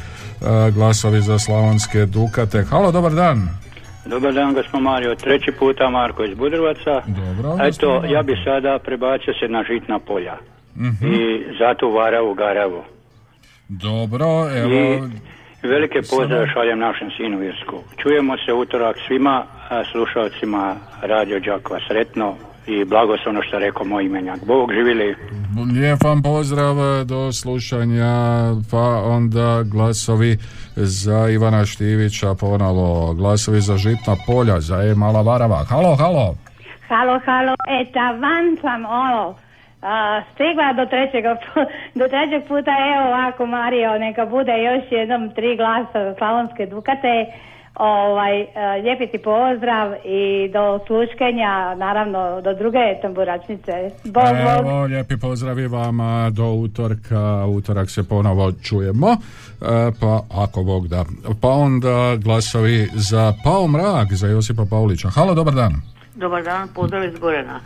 glasovi 0.70 1.20
za 1.20 1.38
Slavonske 1.38 2.06
Dukate. 2.06 2.64
Halo, 2.64 2.92
dobar 2.92 3.12
dan. 3.12 3.48
Dobar 4.06 4.34
dan, 4.34 4.54
gospod 4.54 4.82
Mario. 4.82 5.14
Treći 5.14 5.52
puta 5.58 5.90
Marko 5.90 6.24
iz 6.24 6.34
Budrovaca. 6.34 7.02
Dobro, 7.06 7.56
Eto, 7.66 8.02
ja 8.04 8.22
bi 8.22 8.36
sada 8.44 8.78
prebacio 8.84 9.34
se 9.40 9.48
na 9.48 9.64
žitna 9.68 9.98
polja. 9.98 10.36
Mhm. 10.76 11.14
I 11.14 11.44
zato 11.58 11.90
Varavu, 11.90 12.34
Garavu. 12.34 12.82
Dobro, 13.68 14.26
evo, 14.56 15.08
I 15.64 15.66
velike 15.68 16.02
pozdrave 16.10 16.48
šaljem 16.52 16.78
našem 16.78 17.10
sinu 17.16 17.42
Irsku. 17.42 17.76
Čujemo 17.96 18.36
se 18.46 18.52
utorak 18.52 18.96
svima 19.06 19.44
slušalcima 19.92 20.76
Radio 21.02 21.40
Đakova. 21.40 21.80
Sretno 21.88 22.34
i 22.66 22.84
blagoslovno 22.84 23.42
što 23.42 23.58
rekao 23.58 23.84
moj 23.84 24.04
imenjak. 24.04 24.44
Bog 24.46 24.72
živili. 24.72 25.16
Lijep 25.74 26.02
vam 26.04 26.22
pozdrav 26.22 26.74
do 27.04 27.32
slušanja, 27.32 28.14
pa 28.70 29.02
onda 29.04 29.62
glasovi 29.62 30.38
za 30.76 31.28
Ivana 31.28 31.66
Štivića, 31.66 32.34
ponovo 32.40 33.14
glasovi 33.14 33.60
za 33.60 33.76
Žitna 33.76 34.16
polja, 34.26 34.60
za 34.60 34.82
E 34.82 34.94
Mala 34.94 35.22
Varava. 35.22 35.64
Halo, 35.68 35.96
halo. 35.96 36.34
Halo, 36.88 37.20
halo, 37.24 37.54
e, 37.68 37.92
tavan 37.92 38.56
sam 38.60 38.84
ovo. 38.84 39.38
A, 39.92 40.22
stigla 40.34 40.72
do 40.78 40.84
trećeg, 40.92 41.24
do 42.00 42.04
trećeg 42.12 42.42
puta, 42.48 42.72
evo 42.92 43.02
ovako 43.08 43.46
Mario, 43.46 43.98
neka 43.98 44.26
bude 44.26 44.54
još 44.68 44.84
jednom 44.90 45.30
tri 45.36 45.56
glasa 45.56 45.98
za 46.04 46.14
Slavonske 46.18 46.66
Dukate. 46.66 47.16
Ovaj, 47.74 48.40
e, 48.40 48.46
lijepi 48.82 49.06
ti 49.06 49.18
pozdrav 49.18 49.94
i 50.04 50.50
do 50.52 50.80
sluškenja, 50.86 51.74
naravno 51.74 52.40
do 52.40 52.54
druge 52.54 53.00
tamburačnice. 53.02 53.72
Bog, 54.04 54.34
bog. 54.46 54.66
Evo, 54.66 54.84
lijepi 54.84 55.16
pozdravi 55.20 55.66
vama 55.66 56.30
do 56.30 56.46
utorka, 56.46 57.46
utorak 57.46 57.90
se 57.90 58.08
ponovo 58.08 58.52
čujemo, 58.52 59.16
E, 59.64 59.92
pa 60.00 60.20
ako 60.44 60.62
Bog 60.62 60.88
da. 60.88 61.04
Pa 61.40 61.48
onda 61.48 62.16
glasovi 62.16 62.88
za 62.94 63.32
Pao 63.44 63.68
Mrak, 63.68 64.12
za 64.12 64.26
Josipa 64.26 64.64
Paulića. 64.70 65.08
Halo, 65.08 65.34
dobar 65.34 65.54
dan. 65.54 65.72
Dobar 66.14 66.42
dan, 66.42 66.68
pozdrav 66.74 67.04
iz 67.04 67.18
Gorena. 67.18 67.60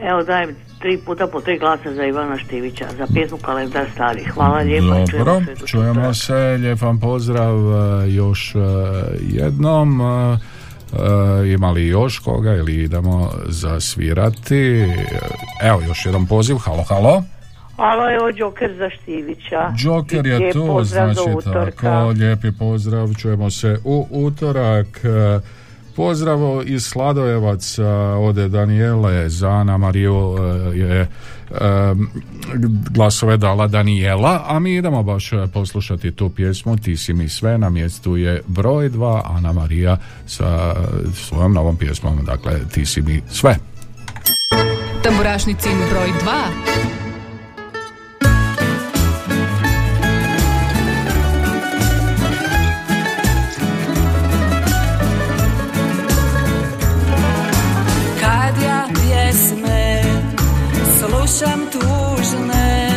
Evo 0.00 0.22
dajem 0.22 0.56
tri 0.78 0.98
puta 1.06 1.26
po 1.26 1.40
tri 1.40 1.58
glasa 1.58 1.94
za 1.94 2.04
Ivana 2.04 2.38
Štivića, 2.38 2.86
za 2.98 3.06
pjesmu 3.14 3.38
Kalendar 3.38 3.86
stari. 3.94 4.24
Hvala 4.24 4.58
lijepo. 4.58 5.06
čujemo 5.10 5.24
Dobro, 5.24 5.44
se 5.44 5.52
idući 5.52 5.66
čujemo 5.66 6.14
se, 6.14 6.34
lijep 6.34 6.80
vam 6.80 7.00
pozdrav 7.00 7.56
e, 7.56 8.10
još 8.10 8.54
e, 8.54 8.58
jednom. 9.20 10.00
E, 10.00 10.04
e, 11.44 11.52
Ima 11.52 11.70
li 11.70 11.86
još 11.86 12.18
koga 12.18 12.54
ili 12.54 12.74
idemo 12.74 13.30
zasvirati? 13.46 14.84
Evo 15.62 15.82
još 15.88 16.06
jedan 16.06 16.26
poziv, 16.26 16.56
halo, 16.56 16.82
halo. 16.82 17.22
Halo, 17.76 18.10
evo 18.10 18.28
Joker 18.36 18.74
za 18.78 18.90
Štivića. 18.90 19.72
Joker 19.78 20.26
je 20.26 20.38
lijep 20.38 20.52
tu, 20.52 20.84
znači 20.84 21.20
tako, 21.44 22.08
lijepi 22.08 22.52
pozdrav, 22.58 23.14
čujemo 23.14 23.50
se 23.50 23.78
u 23.84 24.06
utorak. 24.10 24.86
Pozdrav 25.98 26.38
iz 26.64 26.84
Sladojevaca 26.84 27.88
ode 28.18 28.48
Danijele 28.48 29.28
za 29.28 29.48
Ana 29.48 29.78
Mariju 29.78 30.36
e, 30.38 30.78
je 30.78 31.00
e, 31.00 31.08
glasove 32.90 33.36
dala 33.36 33.66
Danijela, 33.66 34.44
a 34.46 34.58
mi 34.58 34.74
idemo 34.74 35.02
baš 35.02 35.32
e, 35.32 35.36
poslušati 35.52 36.12
tu 36.12 36.30
pjesmu 36.30 36.76
Ti 36.76 36.96
si 36.96 37.12
mi 37.12 37.28
sve, 37.28 37.58
na 37.58 37.70
mjestu 37.70 38.16
je 38.16 38.42
broj 38.46 38.88
dva 38.88 39.22
Ana 39.36 39.52
Marija 39.52 39.96
sa 40.26 40.74
svojom 41.14 41.52
novom 41.52 41.76
pjesmom, 41.76 42.24
dakle 42.24 42.60
Ti 42.72 42.86
si 42.86 43.02
mi 43.02 43.22
sve. 43.30 43.56
Tamburašnicin 45.02 45.76
broj 45.90 46.08
2. 47.02 47.07
osiam 61.28 61.66
tūžnai. 61.68 62.87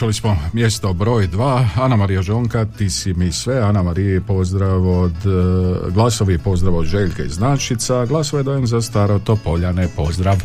Evo 0.00 0.06
čuli 0.06 0.12
smo 0.12 0.36
mjesto 0.52 0.92
broj 0.92 1.26
dva, 1.26 1.68
Ana 1.76 1.96
Marija 1.96 2.22
Žonka, 2.22 2.64
ti 2.64 2.90
si 2.90 3.14
mi 3.14 3.32
sve, 3.32 3.58
Ana 3.58 3.82
Marije 3.82 4.20
pozdrav 4.20 4.88
od 4.88 5.12
e, 5.12 5.90
glasovi 5.90 6.38
pozdrav 6.38 6.76
od 6.76 6.86
Željke 6.86 7.22
iz 7.22 7.38
Našica, 7.38 8.06
glasove 8.06 8.42
dajem 8.42 8.66
za 8.66 8.82
staro 8.82 9.18
Topoljane, 9.18 9.88
pozdrav. 9.96 10.36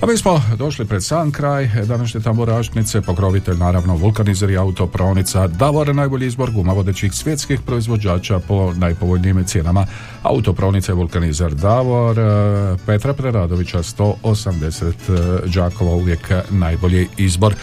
A 0.00 0.06
mi 0.06 0.16
smo 0.16 0.42
došli 0.56 0.84
pred 0.84 1.04
sam 1.04 1.32
kraj 1.32 1.68
današnje 1.84 2.20
tamburašnice, 2.20 3.00
pokrovitelj 3.00 3.56
naravno 3.56 3.96
vulkanizer 3.96 4.50
i 4.50 4.56
autopravnica, 4.56 5.46
Davor 5.46 5.94
najbolji 5.94 6.26
izbor 6.26 6.50
guma 6.50 6.72
vodećih 6.72 7.12
svjetskih 7.12 7.60
proizvođača 7.60 8.38
po 8.38 8.72
najpovoljnijim 8.76 9.44
cijenama. 9.44 9.86
Autopravnica 10.22 10.92
i 10.92 10.94
vulkanizer 10.94 11.54
Davor, 11.54 12.18
e, 12.18 12.76
Petra 12.86 13.12
Preradovića 13.12 13.78
180 13.78 14.84
e, 14.84 15.48
Đakova 15.54 15.94
uvijek 15.94 16.32
najbolji 16.50 17.08
izbor. 17.16 17.54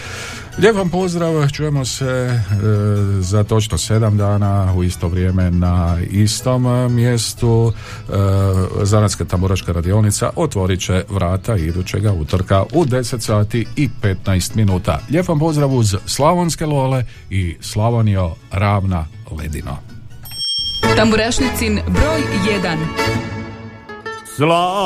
Lijep 0.57 0.76
vam 0.76 0.90
pozdrav, 0.90 1.49
čujemo 1.49 1.86
se 1.86 2.06
e, 2.06 2.40
za 3.19 3.44
točno 3.44 3.77
sedam 3.77 4.18
dana 4.18 4.73
u 4.77 4.84
isto 4.84 5.07
vrijeme 5.07 5.52
na 5.52 5.98
istom 6.11 6.94
mjestu. 6.94 7.73
E, 7.73 8.11
Zanatska 8.84 9.26
tamburaška 9.26 9.72
radionica 9.72 10.30
otvorit 10.36 10.80
će 10.80 11.03
vrata 11.10 11.56
idućega 11.56 12.11
utorka 12.11 12.64
u 12.73 12.86
10 12.86 13.19
sati 13.19 13.65
i 13.76 13.90
15 14.26 14.56
minuta. 14.56 14.99
Lijep 15.10 15.27
vam 15.27 15.40
pozdrav 15.40 15.73
uz 15.73 15.95
Slavonske 16.06 16.65
lole 16.65 17.03
i 17.30 17.56
Slavonio 17.61 18.32
ravna 18.52 19.06
ledino. 19.32 19.77
Tamburašnicin 20.95 21.80
broj 21.88 22.22
1 22.64 22.77
Slavonio 24.36 24.86